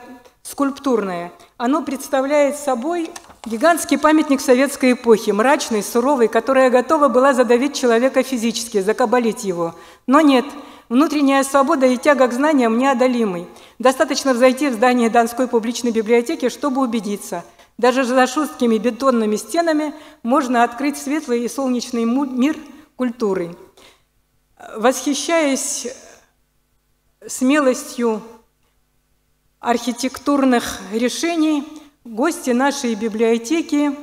скульптурное. 0.43 1.31
Оно 1.57 1.81
представляет 1.81 2.55
собой 2.55 3.09
гигантский 3.45 3.97
памятник 3.97 4.39
советской 4.39 4.93
эпохи, 4.93 5.31
мрачный, 5.31 5.83
суровый, 5.83 6.29
которая 6.29 6.69
готова 6.69 7.09
была 7.09 7.33
задавить 7.33 7.75
человека 7.75 8.23
физически, 8.23 8.79
закабалить 8.79 9.43
его. 9.43 9.75
Но 10.07 10.21
нет, 10.21 10.45
внутренняя 10.87 11.43
свобода 11.43 11.85
и 11.85 11.97
тяга 11.97 12.27
к 12.27 12.33
знаниям 12.33 12.77
неодолимы. 12.77 13.47
Достаточно 13.77 14.33
взойти 14.33 14.69
в 14.69 14.73
здание 14.73 15.09
Донской 15.09 15.47
публичной 15.47 15.91
библиотеки, 15.91 16.47
чтобы 16.47 16.81
убедиться– 16.81 17.43
даже 17.77 18.03
за 18.03 18.27
жесткими 18.27 18.77
бетонными 18.77 19.35
стенами 19.35 19.93
можно 20.21 20.63
открыть 20.63 20.97
светлый 20.97 21.43
и 21.43 21.47
солнечный 21.47 22.05
мир 22.05 22.57
культуры. 22.95 23.55
Восхищаясь 24.75 25.87
смелостью 27.25 28.21
архитектурных 29.59 30.79
решений, 30.91 31.67
гости 32.03 32.51
нашей 32.51 32.95
библиотеки 32.95 33.97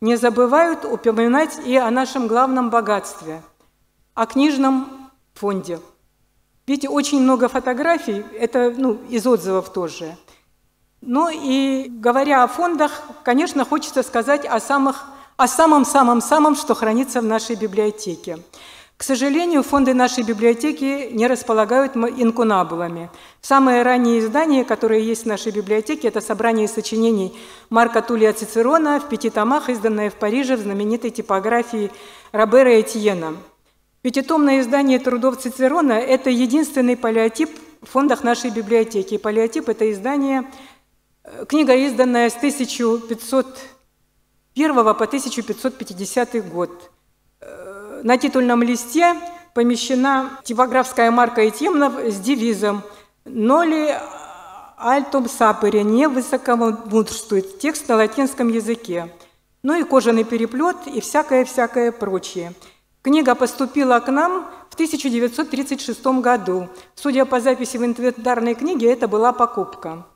не 0.00 0.16
забывают 0.16 0.84
упоминать 0.84 1.58
и 1.66 1.76
о 1.76 1.90
нашем 1.90 2.26
главном 2.26 2.70
богатстве– 2.70 3.42
о 4.14 4.26
книжном 4.26 5.10
фонде. 5.34 5.80
Видите, 6.66 6.88
очень 6.88 7.20
много 7.20 7.48
фотографий, 7.48 8.24
это 8.38 8.72
ну, 8.76 9.00
из 9.08 9.26
отзывов 9.26 9.72
тоже– 9.72 10.16
Ну 11.06 11.28
и 11.30 11.88
говоря 11.90 12.44
о 12.44 12.46
фондах, 12.46 13.02
конечно, 13.24 13.64
хочется 13.64 14.02
сказать 14.02 14.46
о 14.46 14.58
самых 14.58 15.04
о 15.36 15.48
самом-самом-самом, 15.48 16.54
что 16.54 16.74
хранится 16.74 17.20
в 17.20 17.24
нашей 17.24 17.56
библиотеке. 17.56 18.38
К 18.96 19.02
сожалению, 19.02 19.64
фонды 19.64 19.92
нашей 19.92 20.22
библиотеки 20.22 21.10
не 21.12 21.26
располагают 21.26 21.96
инкунабулами. 21.96 23.10
Самые 23.42 23.82
ранние 23.82 24.20
издания, 24.20 24.64
которые 24.64 25.04
есть 25.04 25.24
в 25.24 25.26
нашей 25.26 25.50
библиотеке, 25.50 26.08
это 26.08 26.20
собрание 26.20 26.68
сочинений 26.68 27.36
Марка 27.68 28.00
Тулия 28.00 28.32
Цицерона 28.32 29.00
в 29.00 29.08
пяти 29.08 29.28
томах, 29.28 29.68
изданное 29.68 30.08
в 30.08 30.14
Париже 30.14 30.56
в 30.56 30.60
знаменитой 30.60 31.10
типографии 31.10 31.90
Робера 32.30 32.80
Этьена. 32.80 33.36
Пятитомное 34.02 34.60
издание 34.60 35.00
трудов 35.00 35.38
Цицерона– 35.38 35.92
это 35.94 36.30
единственный 36.30 36.96
палеотип 36.96 37.50
в 37.82 37.90
фондах 37.90 38.22
нашей 38.22 38.50
библиотеки. 38.50 39.18
Палеотип– 39.18 39.68
это 39.70 39.90
издание, 39.90 40.44
книга, 41.48 41.74
изданная 41.74 42.30
с 42.30 42.36
1501 42.36 44.74
по 44.74 44.90
1550 44.90 46.48
год. 46.48 46.90
Э, 47.40 48.02
на 48.02 48.18
титульном 48.18 48.62
листе 48.62 49.16
помещена 49.54 50.38
типографская 50.44 51.10
марка 51.10 51.48
Этьемнов 51.48 51.94
с 51.98 52.20
девизом 52.20 52.82
«Ноли 53.24 53.96
альтом 54.76 55.28
сапере»– 55.28 55.82
«Не 55.84 56.08
высокомудрствует»– 56.08 57.58
текст 57.60 57.88
на 57.88 57.96
латинском 57.96 58.48
языке. 58.48 59.08
Ну 59.62 59.74
и 59.74 59.84
кожаный 59.84 60.24
переплет 60.24 60.76
и 60.86 61.00
всякое-всякое 61.00 61.92
прочее– 61.92 62.52
Книга 63.04 63.34
поступила 63.34 64.00
к 64.00 64.10
нам 64.10 64.46
в 64.70 64.74
1936 64.74 66.06
году. 66.22 66.70
Судя 66.94 67.26
по 67.26 67.38
записи 67.38 67.76
в 67.76 67.84
инвентарной 67.84 68.54
книге, 68.54 68.90
это 68.90 69.08
была 69.08 69.34
покупка. 69.34 70.06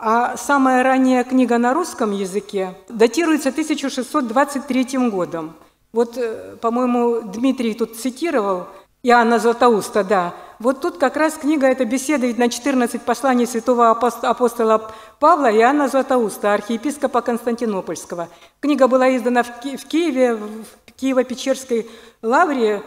А 0.00 0.36
самая 0.36 0.84
ранняя 0.84 1.24
книга 1.24 1.58
на 1.58 1.74
русском 1.74 2.12
языке 2.12 2.74
датируется 2.88 3.48
1623 3.48 5.10
годом. 5.10 5.54
Вот, 5.92 6.16
э, 6.16 6.56
по-моему, 6.60 7.22
Дмитрий 7.22 7.74
тут 7.74 7.96
цитировал 7.96 8.68
Иоанна 9.02 9.40
Златоуста, 9.40 10.04
да. 10.04 10.34
Вот 10.60 10.80
тут 10.80 10.98
как 10.98 11.16
раз 11.16 11.34
книга 11.34 11.66
эта 11.66 11.84
беседует 11.84 12.38
на 12.38 12.48
14 12.48 13.02
посланий 13.02 13.46
святого 13.46 13.90
апостола 13.90 14.92
Павла 15.18 15.50
Иоанна 15.52 15.88
Златоуста, 15.88 16.54
архиепископа 16.54 17.20
Константинопольского. 17.20 18.28
Книга 18.60 18.86
была 18.86 19.16
издана 19.16 19.42
в 19.42 19.60
Киеве 19.60 20.36
в 20.36 20.64
Киево-Печерской 20.96 21.90
лавре, 22.22 22.82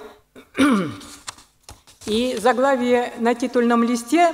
и 2.06 2.38
заглавие 2.41 3.12
на 3.19 3.36
титульном 3.36 3.84
листе 3.84 4.34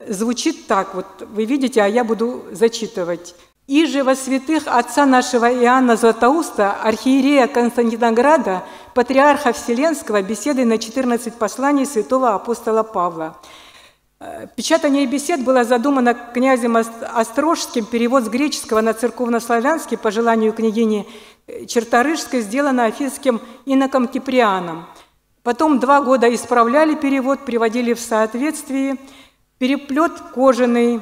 звучит 0.00 0.66
так, 0.66 0.94
вот 0.94 1.06
вы 1.20 1.44
видите, 1.44 1.82
а 1.82 1.86
я 1.86 2.04
буду 2.04 2.44
зачитывать. 2.52 3.34
«Иже 3.68 4.04
во 4.04 4.14
святых 4.14 4.62
отца 4.66 5.06
нашего 5.06 5.52
Иоанна 5.52 5.96
Златоуста, 5.96 6.72
архиерея 6.84 7.48
Константинограда, 7.48 8.62
патриарха 8.94 9.52
Вселенского, 9.52 10.22
беседы 10.22 10.64
на 10.64 10.78
14 10.78 11.34
посланий 11.34 11.84
святого 11.84 12.34
апостола 12.34 12.84
Павла». 12.84 13.36
Э, 14.20 14.46
печатание 14.54 15.04
бесед 15.06 15.42
было 15.42 15.64
задумано 15.64 16.14
князем 16.14 16.76
Острожским, 16.76 17.84
перевод 17.84 18.24
с 18.24 18.28
греческого 18.28 18.80
на 18.80 18.94
церковнославянский 18.94 19.98
по 19.98 20.10
желанию 20.10 20.52
княгини 20.52 21.06
Черторыжской 21.66 22.40
сделано 22.40 22.86
афинским 22.86 23.40
иноком 23.66 24.08
Киприаном. 24.08 24.86
Потом 25.42 25.78
два 25.78 26.00
года 26.00 26.32
исправляли 26.34 26.94
перевод, 26.94 27.44
приводили 27.44 27.92
в 27.92 28.00
соответствие. 28.00 28.96
Переплет 29.58 30.12
кожаный 30.34 31.00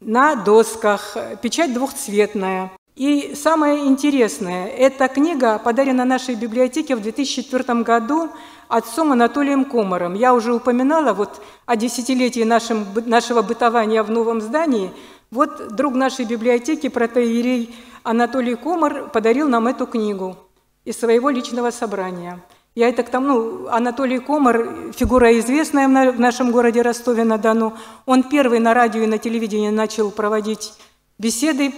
на 0.00 0.34
досках, 0.34 1.16
печать 1.40 1.72
двухцветная. 1.72 2.70
И 2.96 3.34
самое 3.34 3.86
интересное, 3.86 4.66
эта 4.66 5.08
книга 5.08 5.58
подарена 5.58 6.04
нашей 6.04 6.34
библиотеке 6.34 6.96
в 6.96 7.00
2004 7.00 7.82
году 7.82 8.28
отцом 8.68 9.12
Анатолием 9.12 9.64
Комаром. 9.64 10.12
Я 10.14 10.34
уже 10.34 10.52
упоминала 10.52 11.14
вот 11.14 11.40
о 11.64 11.76
десятилетии 11.76 12.42
нашим, 12.42 12.86
нашего 13.06 13.40
бытования 13.40 14.02
в 14.02 14.10
новом 14.10 14.42
здании. 14.42 14.92
Вот 15.30 15.74
друг 15.74 15.94
нашей 15.94 16.26
библиотеки, 16.26 16.88
протеерей 16.88 17.74
Анатолий 18.02 18.56
Комар 18.56 19.08
подарил 19.08 19.48
нам 19.48 19.66
эту 19.66 19.86
книгу 19.86 20.36
из 20.84 20.98
своего 20.98 21.30
личного 21.30 21.70
собрания. 21.70 22.42
Я 22.78 22.90
это 22.90 23.02
к 23.02 23.08
тому, 23.10 23.26
ну, 23.26 23.68
Анатолий 23.70 24.20
Комар, 24.20 24.92
фигура 24.92 25.36
известная 25.40 25.88
в 25.88 26.20
нашем 26.20 26.52
городе 26.52 26.80
Ростове-на-Дону, 26.80 27.76
он 28.06 28.22
первый 28.22 28.60
на 28.60 28.72
радио 28.72 29.02
и 29.02 29.06
на 29.06 29.18
телевидении 29.18 29.70
начал 29.70 30.12
проводить 30.12 30.74
беседы, 31.18 31.74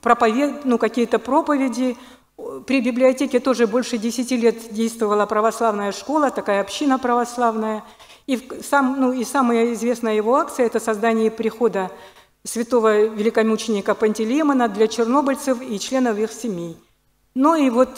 проповед, 0.00 0.64
ну, 0.64 0.78
какие-то 0.78 1.18
проповеди. 1.18 1.98
При 2.66 2.80
библиотеке 2.80 3.40
тоже 3.40 3.66
больше 3.66 3.98
десяти 3.98 4.38
лет 4.38 4.72
действовала 4.72 5.26
православная 5.26 5.92
школа, 5.92 6.30
такая 6.30 6.62
община 6.62 6.98
православная. 6.98 7.84
И, 8.26 8.40
сам, 8.66 8.96
ну, 8.98 9.12
и 9.12 9.22
самая 9.22 9.74
известная 9.74 10.14
его 10.14 10.36
акция– 10.36 10.64
это 10.68 10.80
создание 10.80 11.30
прихода 11.30 11.90
святого 12.42 13.04
великомученика 13.04 13.94
Пантелеймона 13.94 14.68
для 14.68 14.88
чернобыльцев 14.88 15.60
и 15.60 15.78
членов 15.78 16.16
их 16.16 16.32
семей. 16.32 16.74
Ну 17.34 17.54
и 17.54 17.68
вот 17.68 17.90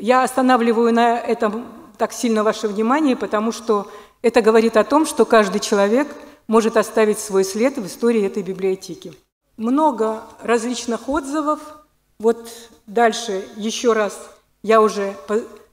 я 0.00 0.22
останавливаю 0.22 0.92
на 0.92 1.18
этом 1.18 1.66
так 1.98 2.12
сильно 2.12 2.42
ваше 2.42 2.66
внимание, 2.68 3.16
потому 3.16 3.52
что 3.52 3.90
это 4.22 4.42
говорит 4.42 4.76
о 4.76 4.84
том, 4.84 5.06
что 5.06 5.24
каждый 5.24 5.60
человек 5.60 6.08
может 6.46 6.76
оставить 6.76 7.18
свой 7.18 7.44
след 7.44 7.76
в 7.78 7.86
истории 7.86 8.26
этой 8.26 8.42
библиотеки. 8.42 9.14
Много 9.56 10.22
различных 10.42 11.08
отзывов. 11.08 11.60
Вот 12.18 12.50
дальше 12.86 13.46
еще 13.56 13.92
раз 13.92 14.30
я 14.62 14.80
уже 14.80 15.14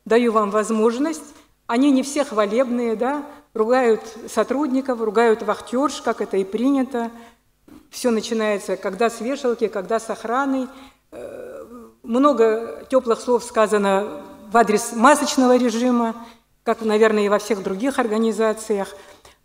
даю 0.06 0.32
вам 0.32 0.52
возможность. 0.52 1.24
Они 1.66 1.92
не 1.92 2.04
все 2.04 2.24
хвалебные, 2.24 2.96
да, 2.96 3.26
ругают 3.54 4.02
сотрудников, 4.32 5.02
ругают 5.02 5.42
вахтерш, 5.42 6.02
как 6.02 6.22
это 6.22 6.38
и 6.38 6.44
принято. 6.44 7.12
Все 7.90 8.12
начинается, 8.12 8.78
когда 8.78 9.10
с 9.10 9.20
вешалки, 9.20 9.68
когда 9.68 10.00
с 10.00 10.10
охраной. 10.10 10.68
Много 12.08 12.86
теплых 12.90 13.20
слов 13.20 13.44
сказано 13.44 14.24
в 14.50 14.56
адрес 14.56 14.94
масочного 14.94 15.58
режима, 15.58 16.16
как, 16.64 16.80
наверное, 16.80 17.26
и 17.26 17.30
во 17.30 17.38
всех 17.38 17.62
других 17.62 18.00
организациях. 18.00 18.96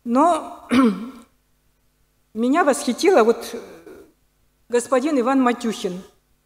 Но 0.05 0.65
меня 2.35 2.63
восхитило 2.63 3.25
вот 3.25 3.57
господин 4.69 5.19
Иван 5.19 5.43
Матюхин, 5.43 6.03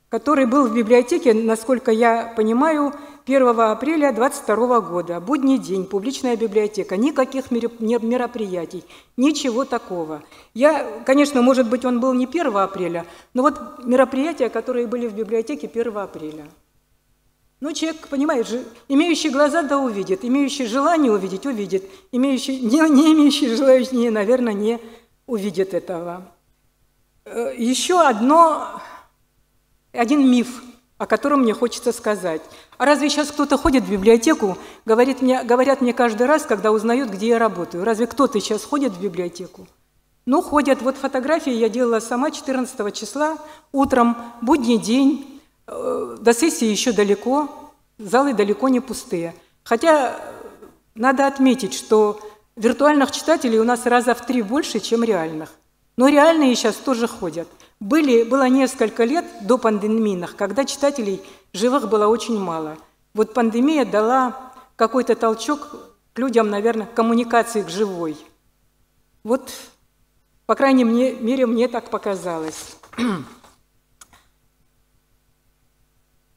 который 0.08 0.46
был 0.46 0.66
в 0.68 0.74
библиотеке, 0.74 1.34
насколько 1.34 1.90
я 1.90 2.32
понимаю, 2.34 2.94
1 3.26 3.60
апреля 3.60 4.12
22 4.12 4.80
года, 4.82 5.18
будний 5.18 5.58
день, 5.58 5.84
публичная 5.84 6.36
библиотека, 6.36 6.96
никаких 6.96 7.50
мероприятий, 7.50 8.84
ничего 9.16 9.64
такого. 9.64 10.22
Я, 10.54 11.02
конечно, 11.04 11.42
может 11.42 11.68
быть, 11.68 11.84
он 11.84 11.98
был 11.98 12.14
не 12.14 12.26
1 12.26 12.56
апреля, 12.56 13.04
но 13.34 13.42
вот 13.42 13.84
мероприятия, 13.84 14.48
которые 14.48 14.86
были 14.86 15.08
в 15.08 15.14
библиотеке 15.14 15.66
1 15.66 15.98
апреля. 15.98 16.46
Ну, 17.58 17.72
человек, 17.72 18.06
понимаешь, 18.06 18.46
имеющий 18.86 19.30
глаза, 19.30 19.64
да 19.64 19.78
увидит, 19.78 20.24
имеющий 20.24 20.66
желание 20.66 21.10
увидеть, 21.10 21.46
увидит, 21.46 21.82
имеющий, 22.12 22.60
не, 22.60 22.78
не 22.88 23.12
имеющий 23.12 23.56
желания, 23.56 24.12
наверное, 24.12 24.52
не 24.52 24.78
увидит 25.26 25.74
этого. 25.74 26.22
Э, 27.24 27.52
еще 27.56 28.00
одно, 28.00 28.80
один 29.92 30.30
миф– 30.30 30.62
о 30.98 31.06
котором 31.06 31.40
мне 31.42 31.52
хочется 31.52 31.92
сказать. 31.92 32.40
А 32.78 32.86
разве 32.86 33.10
сейчас 33.10 33.30
кто-то 33.30 33.58
ходит 33.58 33.84
в 33.84 33.90
библиотеку, 33.90 34.56
говорит 34.86 35.20
мне, 35.20 35.42
говорят 35.42 35.80
мне 35.80 35.92
каждый 35.92 36.26
раз, 36.26 36.44
когда 36.44 36.72
узнают, 36.72 37.10
где 37.10 37.28
я 37.28 37.38
работаю? 37.38 37.84
Разве 37.84 38.06
кто-то 38.06 38.40
сейчас 38.40 38.64
ходит 38.64 38.92
в 38.92 39.00
библиотеку? 39.00 39.66
Ну, 40.24 40.42
ходят. 40.42 40.82
Вот 40.82 40.96
фотографии 40.96 41.52
я 41.52 41.68
делала 41.68 42.00
сама 42.00 42.30
14 42.30 42.94
числа, 42.94 43.38
утром, 43.72 44.16
будний 44.40 44.78
день, 44.78 45.40
э, 45.66 46.16
до 46.18 46.32
сессии 46.34 46.66
еще 46.66 46.92
далеко, 46.92 47.48
залы 47.98 48.32
далеко 48.32 48.68
не 48.68 48.80
пустые. 48.80 49.34
Хотя 49.62 50.16
надо 50.94 51.26
отметить, 51.26 51.74
что 51.74 52.18
виртуальных 52.56 53.12
читателей 53.12 53.58
у 53.58 53.64
нас 53.64 53.84
раза 53.84 54.14
в 54.14 54.26
три 54.26 54.42
больше, 54.42 54.80
чем 54.80 55.04
реальных. 55.04 55.50
Но 55.96 56.08
реальные 56.08 56.56
сейчас 56.56 56.76
тоже 56.76 57.06
ходят– 57.06 57.48
были, 57.80 58.22
было 58.22 58.48
несколько 58.48 59.04
лет 59.04 59.24
до 59.42 59.58
пандемийных, 59.58 60.36
когда 60.36 60.64
читателей 60.64 61.22
живых 61.52 61.88
было 61.88 62.06
очень 62.06 62.38
мало. 62.38 62.78
Вот 63.14 63.34
пандемия 63.34 63.84
дала 63.84 64.52
какой-то 64.76 65.14
толчок 65.14 65.68
к 66.12 66.18
людям, 66.18 66.50
наверное, 66.50 66.86
коммуникации 66.86 67.62
к 67.62 67.68
живой. 67.68 68.16
Вот, 69.24 69.52
по 70.46 70.54
крайней 70.54 70.84
мере, 70.84 71.46
мне 71.46 71.68
так 71.68 71.90
показалось. 71.90 72.76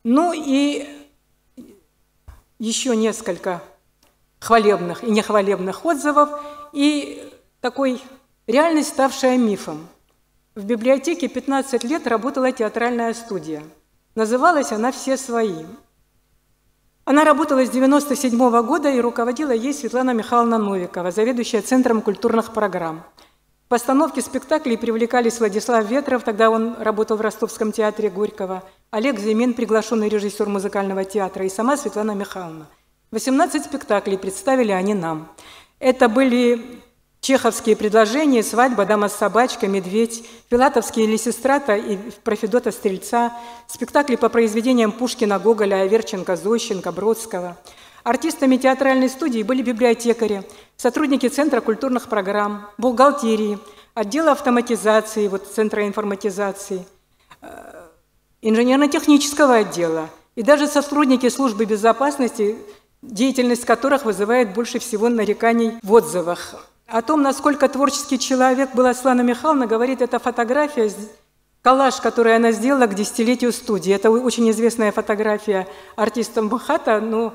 Ну 0.06 0.32
и 0.34 0.88
еще 2.58 2.96
несколько 2.96 3.62
хвалебных 4.40 5.04
и 5.04 5.12
нехвалебных 5.12 5.86
отзывов, 5.86 6.30
и 6.72 7.32
такой 7.60 8.02
реальность, 8.48 8.90
ставшая 8.90 9.38
мифом– 9.38 9.90
в 10.60 10.66
библиотеке 10.66 11.30
15 11.30 11.86
лет 11.86 12.06
работала 12.06 12.52
театральная 12.52 13.14
студия. 13.14 13.64
Называлась 14.16 14.74
она 14.74 14.92
«Все 14.92 15.16
свои». 15.16 15.64
Она 17.06 17.24
работала 17.24 17.66
с 17.66 17.70
97 17.70 18.38
-го 18.38 18.62
года 18.62 18.90
и 18.90 19.00
руководила 19.00 19.52
ей 19.52 19.74
Светлана 19.74 20.14
Михайловна 20.14 20.58
Новикова, 20.58 21.12
заведующая 21.12 21.62
Центром 21.62 22.02
культурных 22.02 22.52
программ. 22.52 23.04
В 23.66 23.70
постановке 23.70 24.22
спектаклей 24.22 24.78
привлекались 24.78 25.40
Владислав 25.40 25.90
Ветров, 25.90 26.24
тогда 26.24 26.50
он 26.50 26.76
работал 26.78 27.16
в 27.16 27.22
Ростовском 27.22 27.72
театре 27.72 28.10
Горького, 28.10 28.64
Олег 28.92 29.18
Зимин, 29.18 29.54
приглашенный 29.54 30.10
режиссер 30.10 30.50
музыкального 30.50 31.06
театра, 31.06 31.46
и 31.46 31.50
сама 31.50 31.78
Светлана 31.78 32.16
Михайловна. 32.16 32.68
18 33.12 33.64
спектаклей 33.64 34.18
представили 34.18 34.74
они 34.74 34.94
нам. 34.94 35.30
Это 35.80 36.10
были 36.10 36.82
чеховские 37.22 37.76
предложения 37.76 38.44
«Свадьба», 38.44 38.86
«Дама 38.86 39.10
с 39.10 39.16
собачкой», 39.16 39.70
«Медведь», 39.70 40.26
филатовские 40.50 41.08
«Лисистрата» 41.08 41.76
и 41.76 41.98
«Профедота 42.24 42.72
Стрельца», 42.72 43.34
спектакли 43.68 44.16
по 44.16 44.30
произведениям 44.30 44.92
Пушкина, 44.92 45.40
Гоголя, 45.40 45.82
Аверченко, 45.82 46.36
Зощенко, 46.36 46.92
Бродского– 46.92 47.58
Артистами 48.04 48.58
театральной 48.58 49.10
студии 49.10 49.44
были 49.44 49.62
библиотекари, 49.62 50.44
сотрудники 50.78 51.28
Центра 51.28 51.60
культурных 51.60 52.08
программ, 52.08 52.68
бухгалтерии, 52.78 53.60
отдела 53.94 54.32
автоматизации, 54.32 55.28
вот 55.28 55.48
Центра 55.48 55.86
информатизации, 55.86 56.86
э, 57.42 57.48
инженерно-технического 58.42 59.58
отдела 59.58 60.10
и 60.36 60.44
даже 60.44 60.68
сотрудники 60.68 61.28
службы 61.28 61.66
безопасности, 61.66 62.58
деятельность 63.02 63.66
которых 63.66 64.06
вызывает 64.06 64.54
больше 64.54 64.80
всего 64.80 65.10
нареканий 65.10 65.74
в 65.84 65.92
отзывах. 65.92 66.69
О 66.92 67.02
том, 67.04 67.22
насколько 67.22 67.70
творческий 67.70 68.18
человек 68.18 68.74
была 68.74 68.94
Слана 68.94 69.22
Михайловна, 69.22 69.68
говорит 69.68 70.02
эта 70.02 70.18
фотография, 70.18 70.92
коллаж, 71.62 71.96
который 71.98 72.36
она 72.36 72.52
сделала 72.52 72.88
к 72.88 72.96
десятилетию 72.96 73.52
студии. 73.52 73.94
Это 73.94 74.10
очень 74.10 74.50
известная 74.50 74.92
фотография 74.92 75.68
артиста 75.96 76.42
МХАТа, 76.42 77.00
но 77.00 77.34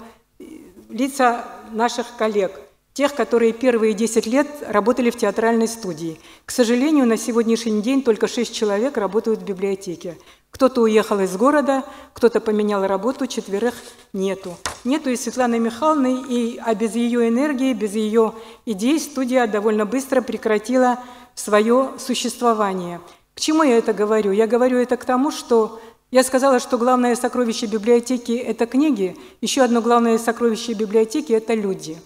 лица 0.88 1.44
наших 1.70 2.06
коллег, 2.16 2.52
тех, 2.94 3.12
которые 3.12 3.52
первые 3.52 3.92
10 3.92 4.24
лет 4.26 4.46
работали 4.68 5.10
в 5.10 5.16
театральной 5.16 5.66
студии. 5.66 6.20
К 6.46 6.52
сожалению, 6.52 7.06
на 7.06 7.16
сегодняшний 7.16 7.82
день 7.82 8.02
только 8.02 8.28
6 8.28 8.54
человек 8.54 8.96
работают 8.96 9.40
в 9.40 9.44
библиотеке. 9.44 10.16
Кто-то 10.52 10.82
уехал 10.82 11.18
из 11.18 11.36
города, 11.36 11.82
кто-то 12.12 12.40
поменял 12.40 12.86
работу, 12.86 13.26
четверых 13.26 13.74
нету. 14.12 14.56
Нету 14.84 15.10
и 15.10 15.16
Светланы 15.16 15.58
Михайловны, 15.58 16.22
и, 16.28 16.60
а 16.64 16.76
без 16.76 16.94
ее 16.94 17.28
энергии, 17.28 17.72
без 17.72 17.94
ее 17.94 18.32
идей 18.64 19.00
студия 19.00 19.48
довольно 19.48 19.86
быстро 19.86 20.22
прекратила 20.22 21.00
свое 21.34 21.90
существование. 21.98 23.00
К 23.34 23.40
чему 23.40 23.64
я 23.64 23.76
это 23.76 23.92
говорю? 23.92 24.30
Я 24.30 24.46
говорю 24.46 24.78
это 24.78 24.96
к 24.96 25.04
тому, 25.04 25.32
что 25.32 25.80
я 26.12 26.22
сказала, 26.22 26.60
что 26.60 26.78
главное 26.78 27.16
сокровище 27.16 27.66
библиотеки– 27.66 28.32
это 28.32 28.66
книги, 28.66 29.16
еще 29.40 29.62
одно 29.62 29.82
главное 29.82 30.16
сокровище 30.16 30.74
библиотеки– 30.74 31.32
это 31.34 31.54
люди. 31.54 31.98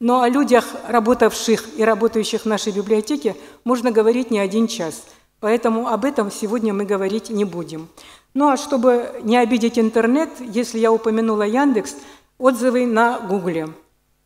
Но 0.00 0.22
о 0.22 0.28
людях, 0.28 0.64
работавших 0.86 1.76
и 1.76 1.84
работающих 1.84 2.42
в 2.42 2.46
нашей 2.46 2.72
библиотеке, 2.72 3.36
можно 3.64 3.90
говорить 3.90 4.30
не 4.30 4.38
один 4.38 4.68
час. 4.68 5.04
Поэтому 5.40 5.88
об 5.88 6.04
этом 6.04 6.30
сегодня 6.30 6.72
мы 6.72 6.84
говорить 6.84 7.30
не 7.30 7.44
будем. 7.44 7.88
Ну 8.34 8.48
а 8.48 8.56
чтобы 8.56 9.10
не 9.22 9.36
обидеть 9.36 9.78
интернет, 9.78 10.30
если 10.40 10.78
я 10.78 10.92
упомянула 10.92 11.42
Яндекс, 11.42 11.96
отзывы 12.38 12.86
на 12.86 13.18
Гугле. 13.18 13.68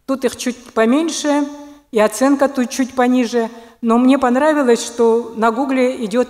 Тут 0.07 0.25
их 0.25 0.37
чуть 0.37 0.57
поменьше, 0.73 1.47
и 1.91 2.01
оценка 2.01 2.49
тут 2.49 2.71
чуть 2.71 2.95
пониже, 2.95 3.49
но 3.81 3.99
мне 3.99 4.19
понравилось, 4.19 4.85
что 4.85 5.33
на 5.37 5.51
Гугле 5.51 6.05
идет 6.05 6.29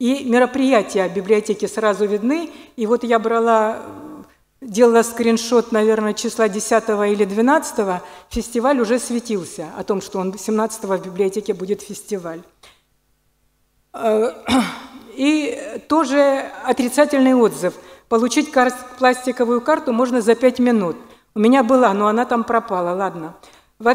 и 0.00 0.24
мероприятия 0.24 1.08
библиотеки 1.08 1.66
сразу 1.66 2.06
видны. 2.06 2.50
И 2.76 2.86
вот 2.86 3.04
я 3.04 3.18
брала, 3.18 3.82
делала 4.60 5.02
скриншот, 5.02 5.72
наверное, 5.72 6.14
числа 6.14 6.48
10 6.48 6.88
или 7.12 7.24
12, 7.24 8.02
фестиваль 8.28 8.80
уже 8.80 8.98
светился 8.98 9.68
о 9.76 9.84
том, 9.84 10.00
что 10.00 10.18
он 10.18 10.36
17 10.36 10.84
в 10.84 11.04
библиотеке 11.04 11.54
будет 11.54 11.82
фестиваль. 11.82 12.42
Э, 13.92 14.32
и 15.16 15.82
тоже 15.88 16.46
отрицательный 16.64 17.34
отзыв. 17.34 17.74
Получить 18.08 18.52
пластиковую 18.98 19.60
карту 19.60 19.92
можно 19.92 20.20
за 20.20 20.34
5 20.34 20.58
минут. 20.58 20.96
У 21.34 21.38
меня 21.38 21.62
была, 21.62 21.94
но 21.94 22.08
она 22.08 22.24
там 22.24 22.42
пропала, 22.44 22.94
ладно. 22.96 23.36
Во, 23.78 23.94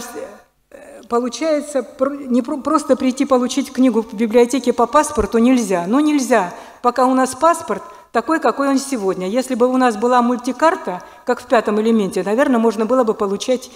получается, 1.10 1.86
не 2.28 2.41
просто 2.41 2.95
прийти 2.95 3.25
получить 3.25 3.71
книгу 3.73 4.01
в 4.01 4.13
библиотеке 4.13 4.71
по 4.71 4.88
паспорту 4.88 5.38
нельзя. 5.38 5.86
Ну, 5.86 5.99
нельзя, 5.99 6.54
пока 6.82 7.06
у 7.06 7.13
нас 7.13 7.36
паспорт 7.36 7.84
такой, 8.15 8.39
какой 8.39 8.69
он 8.69 8.78
сегодня. 8.78 9.28
Если 9.28 9.56
бы 9.56 9.67
у 9.67 9.75
нас 9.75 9.97
была 9.97 10.21
мультикарта, 10.21 11.04
как 11.25 11.41
в 11.41 11.47
пятом 11.47 11.82
элементе, 11.82 12.23
наверное, 12.23 12.60
можно 12.60 12.86
было 12.86 13.04
бы 13.04 13.13
получать 13.13 13.69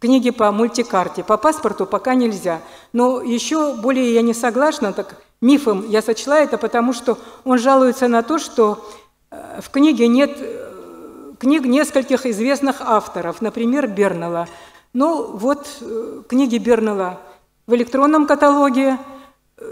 книги 0.00 0.30
по 0.30 0.50
мультикарте. 0.50 1.22
По 1.22 1.36
паспорту 1.36 1.84
пока 1.84 2.14
нельзя. 2.14 2.62
Но 2.94 3.20
еще 3.20 3.74
более 3.74 4.14
я 4.14 4.22
не 4.22 4.32
согласна, 4.32 4.94
так 4.94 5.16
мифом 5.42 5.86
я 5.90 6.00
сочла 6.00 6.38
это, 6.38 6.56
потому 6.56 6.94
что 6.94 7.18
он 7.44 7.58
жалуется 7.58 8.08
на 8.08 8.22
то, 8.22 8.38
что 8.38 8.82
э, 9.30 9.60
в 9.60 9.68
книге 9.68 10.08
нет 10.08 10.38
э, 10.40 11.34
книг 11.38 11.66
нескольких 11.66 12.24
известных 12.24 12.80
авторов, 12.80 13.42
например, 13.42 13.88
Бернелла. 13.88 14.48
Ну, 14.94 15.36
вот 15.36 15.68
э, 15.82 16.22
книги 16.30 16.56
Бернелла 16.56 17.20
в 17.66 17.74
электронном 17.74 18.26
каталоге. 18.26 18.96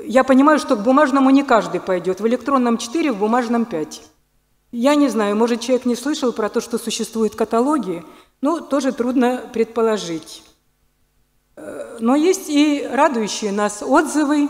Я 0.05 0.25
понимаю, 0.25 0.59
что 0.59 0.77
к 0.77 0.83
бумажному 0.83 1.31
не 1.31 1.43
каждый 1.43 1.81
пойдет. 1.81 2.21
В 2.21 2.27
электронном 2.27 2.79
4, 2.79 3.12
в 3.12 3.19
бумажном 3.19 3.64
5. 3.64 4.03
Я 4.73 4.95
не 4.95 5.09
знаю, 5.09 5.37
может, 5.37 5.61
человек 5.61 5.85
не 5.85 5.97
слышал 5.97 6.33
про 6.33 6.49
то, 6.49 6.61
что 6.61 6.79
существуют 6.79 7.35
каталоги, 7.35 8.05
ну, 8.40 8.61
тоже 8.61 8.93
трудно 8.93 9.43
предположить. 9.53 10.45
Э, 11.57 11.99
но 12.01 12.14
есть 12.14 12.49
и 12.49 12.88
радующие 12.90 13.53
нас 13.53 13.83
отзывы. 13.83 14.49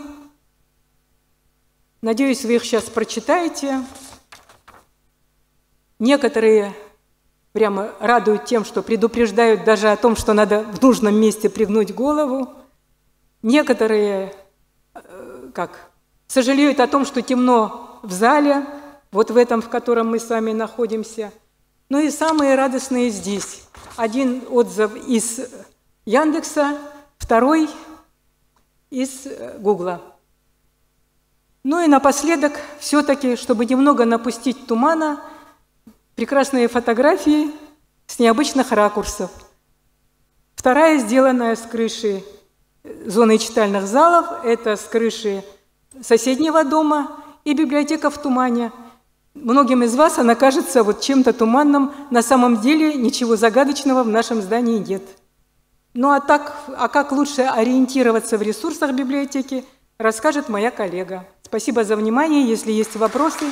Надеюсь, 2.01 2.45
вы 2.45 2.55
их 2.55 2.63
сейчас 2.63 2.83
прочитаете. 2.83 3.83
Некоторые 5.99 6.73
прямо 7.51 7.91
радуют 7.99 8.45
тем, 8.45 8.63
что 8.63 8.81
предупреждают 8.81 9.63
даже 9.65 9.89
о 9.91 9.97
том, 9.97 10.15
что 10.15 10.33
надо 10.33 10.63
в 10.63 10.81
нужном 10.81 11.15
месте 11.15 11.49
пригнуть 11.49 11.93
голову. 11.93 12.49
Некоторые, 13.43 14.35
как, 15.51 15.91
сожалеют 16.27 16.79
о 16.79 16.87
том, 16.87 17.05
что 17.05 17.21
темно 17.21 17.99
в 18.03 18.11
зале, 18.11 18.65
вот 19.11 19.31
в 19.31 19.37
этом, 19.37 19.61
в 19.61 19.69
котором 19.69 20.11
мы 20.11 20.19
с 20.19 20.29
вами 20.29 20.51
находимся. 20.51 21.31
Ну 21.89 21.99
и 21.99 22.09
самые 22.09 22.55
радостные 22.55 23.09
здесь. 23.09 23.63
Один 23.97 24.43
отзыв 24.49 24.95
из 25.07 25.41
Яндекса, 26.05 26.77
второй 27.17 27.69
из 28.89 29.25
э, 29.25 29.57
Гугла. 29.59 30.01
Ну 31.63 31.83
и 31.83 31.87
напоследок, 31.87 32.53
все-таки, 32.79 33.35
чтобы 33.35 33.65
немного 33.65 34.05
напустить 34.05 34.67
тумана– 34.67 35.21
прекрасные 36.21 36.67
фотографии 36.67 37.51
с 38.05 38.19
необычных 38.19 38.71
ракурсов. 38.71 39.31
Вторая, 40.55 40.99
сделанная 40.99 41.55
с 41.55 41.61
крыши 41.61 42.23
зоны 42.83 43.37
читальных 43.37 43.87
залов, 43.87 44.27
это 44.43 44.75
с 44.75 44.83
крыши 44.83 45.43
соседнего 46.01 46.63
дома 46.63 47.23
и 47.43 47.53
библиотека 47.53 48.09
в 48.09 48.17
тумане. 48.17 48.71
Многим 49.33 49.83
из 49.83 49.95
вас 49.95 50.17
она 50.19 50.35
кажется 50.35 50.83
вот 50.83 51.01
чем-то 51.01 51.33
туманным. 51.33 51.93
На 52.09 52.21
самом 52.21 52.59
деле 52.59 52.95
ничего 52.95 53.35
загадочного 53.37 54.03
в 54.03 54.07
нашем 54.07 54.41
здании 54.41 54.77
нет. 54.77 55.03
Ну 55.93 56.11
а, 56.11 56.19
так, 56.19 56.55
а 56.77 56.87
как 56.87 57.11
лучше 57.11 57.41
ориентироваться 57.41 58.37
в 58.37 58.41
ресурсах 58.41 58.93
библиотеки, 58.93 59.65
расскажет 59.97 60.49
моя 60.49 60.71
коллега. 60.71 61.25
Спасибо 61.43 61.83
за 61.83 61.95
внимание. 61.95 62.47
Если 62.47 62.71
есть 62.71 62.95
вопросы... 62.95 63.45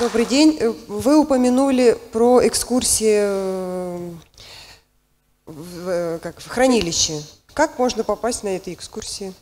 Добрый 0.00 0.24
день. 0.24 0.58
Вы 0.88 1.18
упомянули 1.18 1.96
про 2.12 2.44
экскурсии 2.46 3.18
э, 3.20 4.10
в, 5.46 5.88
э, 5.88 6.18
как, 6.20 6.40
в 6.40 6.48
хранилище. 6.48 7.20
Как 7.54 7.78
можно 7.78 8.02
попасть 8.02 8.44
на 8.44 8.48
эти 8.48 8.72
экскурсии? 8.72 9.34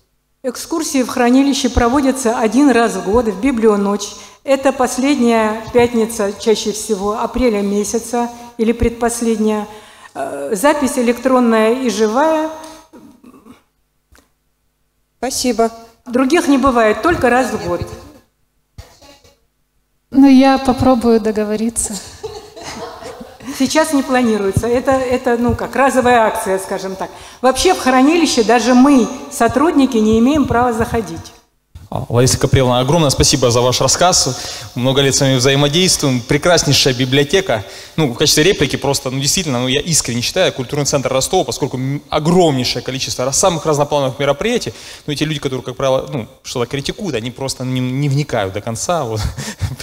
Экскурсии 0.42 1.02
в 1.02 1.08
хранилище 1.08 1.70
проводятся 1.70 2.38
один 2.38 2.70
раз 2.70 2.96
в 2.96 3.04
год, 3.04 3.26
в 3.26 3.40
Библионочь. 3.40 4.08
Это 4.42 4.72
последняя 4.72 5.62
пятница, 5.72 6.32
чаще 6.32 6.72
всего, 6.72 7.20
апреля 7.20 7.60
месяца 7.60 8.28
или 8.56 8.72
предпоследняя. 8.72 9.68
Э, 10.14 10.50
запись 10.54 10.98
электронная 10.98 11.74
и 11.74 11.90
живая. 11.90 12.50
Спасибо. 15.18 15.70
Других 16.06 16.48
не 16.48 16.58
бывает, 16.58 17.02
только 17.02 17.30
раз 17.30 17.52
в 17.52 17.64
год. 17.64 17.86
Ну, 20.10 20.26
я 20.26 20.58
попробую 20.58 21.20
договориться. 21.20 21.94
Сейчас 23.58 23.92
не 23.92 24.02
планируется. 24.02 24.66
Это, 24.66 24.92
это, 24.92 25.36
ну, 25.38 25.54
как 25.54 25.74
разовая 25.74 26.20
акция, 26.20 26.58
скажем 26.58 26.96
так. 26.96 27.10
Вообще 27.40 27.74
в 27.74 27.78
хранилище 27.78 28.42
даже 28.42 28.74
мы, 28.74 29.08
сотрудники, 29.30 29.96
не 29.96 30.18
имеем 30.18 30.46
права 30.46 30.72
заходить. 30.72 31.32
А, 31.92 32.06
Лариса 32.08 32.38
Каприловна, 32.38 32.78
огромное 32.78 33.10
спасибо 33.10 33.50
за 33.50 33.60
ваш 33.60 33.80
рассказ. 33.80 34.38
Много 34.76 35.00
лет 35.00 35.12
с 35.12 35.20
вами 35.20 35.34
взаимодействуем. 35.34 36.20
Прекраснейшая 36.20 36.94
библиотека. 36.94 37.64
Ну, 37.96 38.12
в 38.12 38.16
качестве 38.16 38.44
реплики 38.44 38.76
просто, 38.76 39.10
ну, 39.10 39.18
действительно, 39.18 39.58
ну, 39.58 39.66
я 39.66 39.80
искренне 39.80 40.20
считаю, 40.22 40.52
культурный 40.52 40.86
центр 40.86 41.12
Ростова, 41.12 41.42
поскольку 41.42 41.80
огромнейшее 42.08 42.82
количество 42.82 43.28
самых 43.32 43.66
разноплановых 43.66 44.20
мероприятий, 44.20 44.72
ну, 45.06 45.12
эти 45.12 45.24
люди, 45.24 45.40
которые, 45.40 45.64
как 45.64 45.74
правило, 45.74 46.08
ну, 46.12 46.28
что-то 46.44 46.66
критикуют, 46.70 47.16
они 47.16 47.32
просто 47.32 47.64
не, 47.64 47.80
не 47.80 48.08
вникают 48.08 48.54
до 48.54 48.60
конца, 48.60 49.02
вот, 49.04 49.20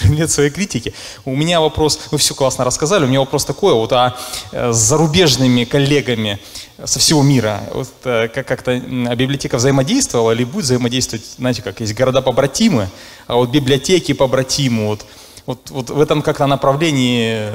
предмет 0.00 0.30
своей 0.30 0.48
критики. 0.48 0.94
У 1.26 1.36
меня 1.36 1.60
вопрос, 1.60 2.00
вы 2.10 2.16
все 2.16 2.34
классно 2.34 2.64
рассказали, 2.64 3.04
у 3.04 3.08
меня 3.08 3.20
вопрос 3.20 3.44
такой, 3.44 3.74
вот, 3.74 3.92
а 3.92 4.16
э, 4.52 4.72
с 4.72 4.76
зарубежными 4.76 5.64
коллегами 5.64 6.38
со 6.84 7.00
всего 7.00 7.22
мира, 7.22 7.60
вот, 7.74 7.88
э, 8.04 8.28
как- 8.28 8.46
как-то 8.46 8.70
м, 8.70 9.14
библиотека 9.16 9.56
взаимодействовала 9.58 10.30
или 10.32 10.44
будет 10.44 10.64
взаимодействовать, 10.64 11.26
знаете, 11.36 11.60
как 11.60 11.80
есть 11.80 11.97
города 11.98 12.22
побратимы, 12.22 12.88
а 13.26 13.36
вот 13.36 13.50
библиотеки 13.50 14.12
побратимы, 14.12 14.86
вот, 14.86 15.04
вот, 15.46 15.70
вот 15.70 15.90
в 15.90 16.00
этом 16.00 16.22
как-то 16.22 16.46
направлении 16.46 17.50
э, 17.50 17.52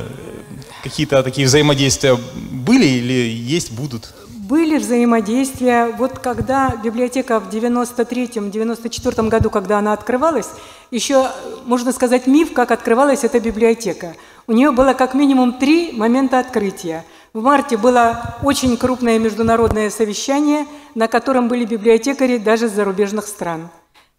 какие-то 0.84 1.24
такие 1.24 1.48
взаимодействия 1.48 2.18
были 2.52 2.86
или 2.86 3.54
есть, 3.54 3.72
будут? 3.72 4.14
Были 4.30 4.78
взаимодействия. 4.78 5.88
Вот 5.98 6.20
когда 6.20 6.76
библиотека 6.84 7.40
в 7.40 7.50
93-94 7.50 9.30
году, 9.30 9.50
когда 9.50 9.80
она 9.80 9.94
открывалась, 9.94 10.50
еще, 10.92 11.28
можно 11.66 11.94
сказать, 11.94 12.28
миф, 12.28 12.52
как 12.54 12.72
открывалась 12.72 13.24
эта 13.24 13.40
библиотека. 13.40 14.16
У 14.46 14.52
нее 14.52 14.72
было 14.72 14.94
как 14.94 15.14
минимум 15.14 15.54
три 15.54 15.94
момента 15.94 16.40
открытия. 16.40 17.06
В 17.34 17.42
марте 17.42 17.78
было 17.78 18.36
очень 18.44 18.76
крупное 18.78 19.18
международное 19.18 19.90
совещание, 19.90 20.68
на 20.94 21.08
котором 21.08 21.48
были 21.48 21.66
библиотекари 21.66 22.38
даже 22.38 22.68
с 22.68 22.74
зарубежных 22.74 23.28
стран. 23.28 23.70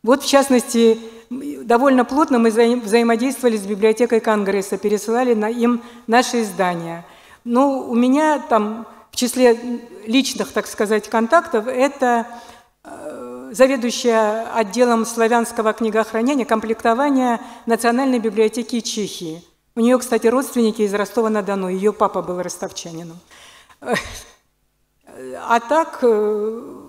Вот, 0.04 0.22
в 0.22 0.28
частности, 0.28 1.00
довольно 1.30 2.04
плотно 2.04 2.38
мы 2.38 2.50
взаим- 2.50 2.82
взаимодействовали 2.82 3.56
с 3.56 3.62
библиотекой 3.66 4.20
Конгресса, 4.20 4.76
пересылали 4.76 5.32
на 5.34 5.48
им 5.48 5.82
наши 6.06 6.42
издания. 6.42 7.06
Ну, 7.44 7.88
у 7.88 7.94
меня 7.94 8.38
там 8.38 8.86
в 9.10 9.16
числе 9.16 9.80
личных, 10.06 10.52
так 10.52 10.66
сказать, 10.66 11.08
контактов 11.08 11.66
это 11.66 12.26
э, 12.84 13.50
заведующая 13.52 14.54
отделом 14.54 15.06
славянского 15.06 15.72
книгохранения, 15.72 16.44
комплектования 16.44 17.40
Национальной 17.64 18.18
библиотеки 18.18 18.80
Чехии. 18.80 19.42
У 19.74 19.80
нее, 19.80 19.98
кстати, 19.98 20.26
родственники 20.26 20.82
из 20.82 20.92
Ростова-на-Дону, 20.92 21.68
ее 21.68 21.94
папа 21.94 22.20
был 22.20 22.42
ростовчанином. 22.42 23.18
А 23.80 25.60
так, 25.60 26.00
э, 26.02 26.84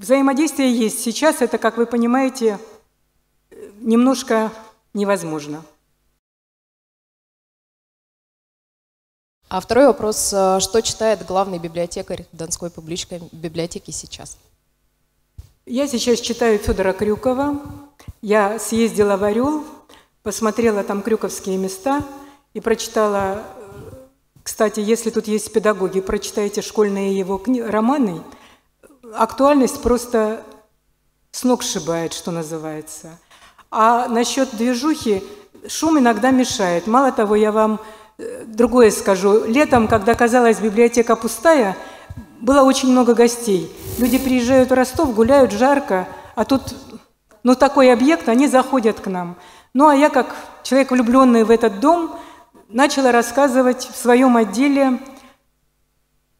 взаимодействие 0.00 0.72
есть. 0.72 1.00
Сейчас 1.00 1.42
это, 1.42 1.58
как 1.58 1.76
вы 1.76 1.86
понимаете, 1.86 2.58
немножко 3.80 4.50
невозможно. 4.94 5.62
А 9.48 9.60
второй 9.60 9.86
вопрос. 9.86 10.32
э, 10.32 10.60
Что 10.60 10.80
читает 10.80 11.26
главный 11.26 11.58
библиотекарь 11.58 12.24
Донской 12.32 12.70
публичной 12.70 13.20
библиотеки 13.32 13.90
сейчас? 13.90 14.38
Я 15.66 15.86
сейчас 15.86 16.20
читаю 16.20 16.58
Федора 16.58 16.92
Крюкова. 16.92 17.60
Я 18.22 18.58
съездила 18.58 19.16
в 19.16 19.24
Орел, 19.24 19.64
посмотрела 20.22 20.82
там 20.84 21.02
крюковские 21.02 21.56
места 21.58 22.02
и 22.54 22.60
прочитала, 22.60 23.42
э, 23.56 23.90
кстати, 24.44 24.80
если 24.80 25.10
тут 25.10 25.26
есть 25.26 25.52
педагоги, 25.52 26.00
прочитайте 26.00 26.62
школьные 26.62 27.18
его 27.18 27.36
кни- 27.36 27.62
романы, 27.62 28.22
актуальность 29.14 29.82
просто 29.82 30.42
с 31.30 31.44
ног 31.44 31.62
сшибает, 31.62 32.12
что 32.12 32.30
называется. 32.30 33.18
А 33.70 34.08
насчет 34.08 34.54
движухи, 34.56 35.22
шум 35.68 35.98
иногда 35.98 36.30
мешает. 36.30 36.86
Мало 36.86 37.12
того, 37.12 37.36
я 37.36 37.52
вам 37.52 37.80
э, 38.18 38.44
другое 38.46 38.90
скажу. 38.90 39.44
Летом, 39.44 39.86
когда 39.86 40.14
казалась 40.14 40.58
библиотека 40.58 41.14
пустая, 41.16 41.76
было 42.40 42.62
очень 42.62 42.90
много 42.90 43.14
гостей. 43.14 43.70
Люди 43.98 44.18
приезжают 44.18 44.70
в 44.70 44.74
Ростов, 44.74 45.14
гуляют 45.14 45.52
жарко, 45.52 46.08
а 46.34 46.44
тут, 46.44 46.74
ну, 47.42 47.54
такой 47.54 47.92
объект, 47.92 48.28
они 48.28 48.48
заходят 48.48 48.98
к 48.98 49.06
нам. 49.06 49.36
Ну, 49.74 49.88
а 49.88 49.94
я, 49.94 50.08
как 50.08 50.34
человек, 50.62 50.90
влюбленный 50.90 51.44
в 51.44 51.50
этот 51.50 51.80
дом, 51.80 52.18
начала 52.68 53.12
рассказывать 53.12 53.88
в 53.92 53.96
своем 53.96 54.36
отделе 54.36 54.98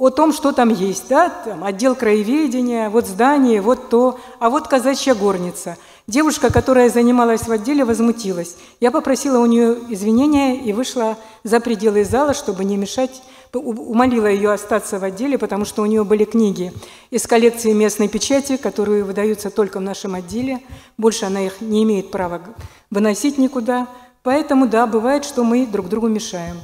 о 0.01 0.09
том, 0.09 0.33
что 0.33 0.53
там 0.53 0.71
есть, 0.71 1.09
да, 1.11 1.29
там 1.29 1.63
отдел 1.63 1.95
краеведения, 1.95 2.89
вот 2.89 3.07
здание, 3.07 3.61
вот 3.61 3.91
то, 3.91 4.19
а 4.39 4.49
вот 4.49 4.67
казачья 4.67 5.15
горница. 5.15 5.77
Девушка, 6.07 6.51
которая 6.51 6.89
занималась 6.89 7.43
в 7.43 7.53
отделе, 7.53 7.85
возмутилась. 7.85 8.57
Я 8.81 8.93
попросила 8.93 9.39
у 9.39 9.45
нее 9.45 9.77
извинения 9.91 10.57
и 10.57 10.73
вышла 10.73 11.19
за 11.45 11.61
пределы 11.61 12.03
зала, 12.05 12.33
чтобы 12.33 12.65
не 12.65 12.79
мешать, 12.79 13.23
умолила 13.53 14.27
ее 14.27 14.53
остаться 14.53 14.99
в 14.99 15.05
отделе, 15.05 15.37
потому 15.37 15.67
что 15.67 15.83
у 15.83 15.87
нее 15.87 16.03
были 16.03 16.25
книги 16.25 16.73
из 17.11 17.27
коллекции 17.27 17.73
местной 17.73 18.09
печати, 18.09 18.57
которые 18.57 19.05
выдаются 19.05 19.51
только 19.51 19.81
в 19.81 19.83
нашем 19.83 20.15
отделе. 20.15 20.61
Больше 20.97 21.27
она 21.27 21.43
их 21.43 21.61
не 21.61 21.83
имеет 21.83 22.11
права 22.11 22.41
выносить 22.89 23.37
никуда. 23.37 23.87
Поэтому, 24.23 24.67
да, 24.67 24.87
бывает, 24.87 25.27
что 25.27 25.45
мы 25.45 25.67
друг 25.67 25.91
другу 25.91 26.09
мешаем. 26.09 26.57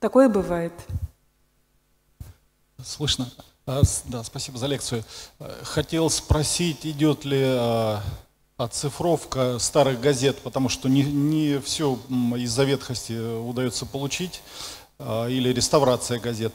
Такое 0.00 0.28
бывает. 0.28 0.72
Слышно? 2.84 3.30
А, 3.66 3.82
Да, 4.06 4.24
спасибо 4.24 4.58
за 4.58 4.66
лекцию. 4.66 5.04
Э, 5.38 5.62
Хотел 5.64 6.10
спросить, 6.10 6.84
идет 6.84 7.24
ли 7.24 7.42
а, 7.42 8.02
оцифровка 8.56 9.58
старых 9.58 10.00
газет, 10.00 10.38
потому 10.42 10.68
что 10.68 10.88
не, 10.88 11.02
не 11.02 11.60
все 11.60 11.98
из-за 12.36 12.64
ветхости 12.64 13.12
удается 13.12 13.86
получить, 13.86 14.42
или 15.00 15.52
реставрация 15.52 16.20
газет. 16.20 16.52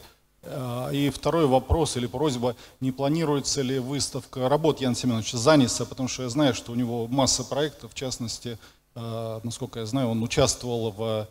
И 0.93 1.11
второй 1.13 1.47
вопрос 1.47 1.97
или 1.97 2.07
просьба, 2.07 2.55
не 2.79 2.93
планируется 2.93 3.61
ли 3.61 3.79
выставка 3.79 4.47
работ 4.47 4.79
Яна 4.79 4.95
Семеновича 4.95 5.37
Заниса, 5.37 5.85
потому 5.85 6.07
что 6.07 6.23
я 6.23 6.29
знаю, 6.29 6.53
что 6.53 6.71
у 6.71 6.75
него 6.75 7.07
масса 7.07 7.43
проектов, 7.43 7.91
в 7.91 7.95
частности, 7.95 8.57
насколько 8.95 9.79
я 9.79 9.85
знаю, 9.85 10.09
он 10.09 10.23
участвовал 10.23 10.91
в 10.91 11.27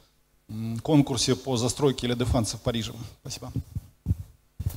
конкурсе 0.82 1.36
по 1.36 1.56
застройке 1.56 2.06
Ле 2.06 2.14
Дефанса 2.14 2.58
в 2.58 2.60
Париже. 2.60 2.92
Спасибо. 3.22 3.50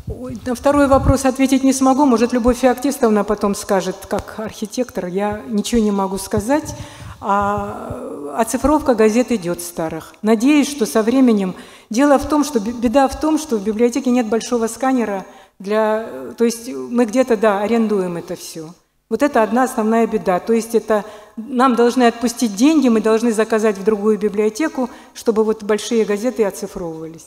Ой, 0.07 0.37
на 0.45 0.55
второй 0.55 0.87
вопрос 0.87 1.25
ответить 1.25 1.63
не 1.63 1.73
смогу. 1.73 2.05
Может, 2.05 2.33
Любовь 2.33 2.57
Феоктистовна 2.59 3.23
потом 3.23 3.55
скажет, 3.55 3.95
как 4.07 4.35
архитектор. 4.37 5.05
Я 5.05 5.41
ничего 5.47 5.81
не 5.81 5.91
могу 5.91 6.17
сказать. 6.17 6.75
А 7.21 8.33
оцифровка 8.35 8.95
газет 8.95 9.31
идет 9.31 9.61
старых. 9.61 10.13
Надеюсь, 10.21 10.69
что 10.69 10.85
со 10.85 11.03
временем... 11.03 11.55
Дело 11.89 12.19
в 12.19 12.29
том, 12.29 12.43
что 12.43 12.59
бе- 12.59 12.71
беда 12.71 13.07
в 13.07 13.19
том, 13.19 13.39
что 13.39 13.57
в 13.57 13.63
библиотеке 13.63 14.11
нет 14.11 14.27
большого 14.27 14.67
сканера 14.67 15.25
для... 15.57 16.07
То 16.37 16.45
есть 16.45 16.69
мы 16.69 17.05
где-то, 17.05 17.35
да, 17.35 17.61
арендуем 17.61 18.17
это 18.17 18.35
все. 18.35 18.73
Вот 19.09 19.23
это 19.23 19.41
одна 19.41 19.63
основная 19.63 20.05
беда. 20.05 20.39
То 20.39 20.53
есть 20.53 20.75
это 20.75 21.03
нам 21.35 21.75
должны 21.75 22.03
отпустить 22.03 22.55
деньги, 22.55 22.89
мы 22.89 23.01
должны 23.01 23.31
заказать 23.33 23.77
в 23.77 23.83
другую 23.83 24.19
библиотеку, 24.19 24.89
чтобы 25.15 25.43
вот 25.43 25.63
большие 25.63 26.05
газеты 26.05 26.45
оцифровывались. 26.45 27.25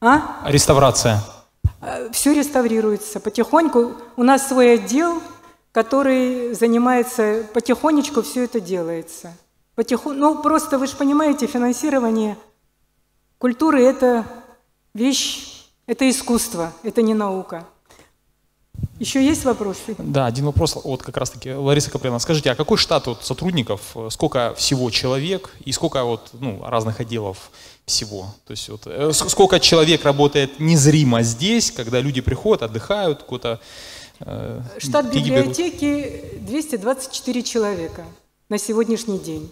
А? 0.00 0.42
Реставрация. 0.44 1.22
Все 2.12 2.34
реставрируется 2.34 3.20
потихоньку. 3.20 3.92
У 4.16 4.22
нас 4.22 4.48
свой 4.48 4.74
отдел, 4.74 5.22
который 5.72 6.54
занимается 6.54 7.46
потихонечку 7.52 8.22
все 8.22 8.44
это 8.44 8.60
делается. 8.60 9.32
Потихон... 9.74 10.18
Ну, 10.18 10.42
просто 10.42 10.78
вы 10.78 10.86
же 10.86 10.96
понимаете, 10.96 11.46
финансирование 11.46 12.38
культуры– 13.38 13.82
это 13.84 14.24
вещь, 14.94 15.68
это 15.86 16.08
искусство, 16.08 16.72
это 16.82 17.02
не 17.02 17.12
наука. 17.12 17.66
Еще 18.98 19.24
есть 19.24 19.44
вопросы? 19.44 19.94
Да, 19.98 20.26
один 20.26 20.46
вопрос, 20.46 20.76
вот 20.82 21.02
как 21.02 21.16
раз 21.18 21.30
таки, 21.30 21.52
Лариса 21.52 21.90
Каприна, 21.90 22.18
скажите, 22.18 22.50
а 22.50 22.54
какой 22.54 22.78
штат 22.78 23.06
вот 23.06 23.24
сотрудников, 23.24 23.80
э, 23.94 24.08
сколько 24.10 24.54
всего 24.56 24.90
человек 24.90 25.54
и 25.64 25.72
сколько 25.72 26.02
вот, 26.02 26.30
ну, 26.32 26.62
разных 26.64 27.00
отделов 27.00 27.50
всего? 27.84 28.34
То 28.46 28.52
есть 28.52 28.68
вот, 28.70 28.82
э, 28.86 29.12
сколько 29.12 29.60
человек 29.60 30.04
работает 30.04 30.60
незримо 30.60 31.22
здесь, 31.22 31.70
когда 31.70 32.00
люди 32.00 32.22
приходят, 32.22 32.62
отдыхают, 32.62 33.22
куда-то 33.22 33.60
э, 34.20 34.62
Штат 34.78 35.12
библиотеки 35.12 36.38
224 36.40 37.42
человека 37.42 38.04
на 38.48 38.58
сегодняшний 38.58 39.18
день. 39.18 39.50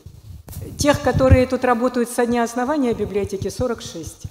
Тех, 0.78 1.02
которые 1.02 1.46
тут 1.46 1.64
работают 1.64 2.08
со 2.08 2.24
дня 2.24 2.44
основания 2.44 2.94
библиотеки, 2.94 3.48
46. 3.48 4.22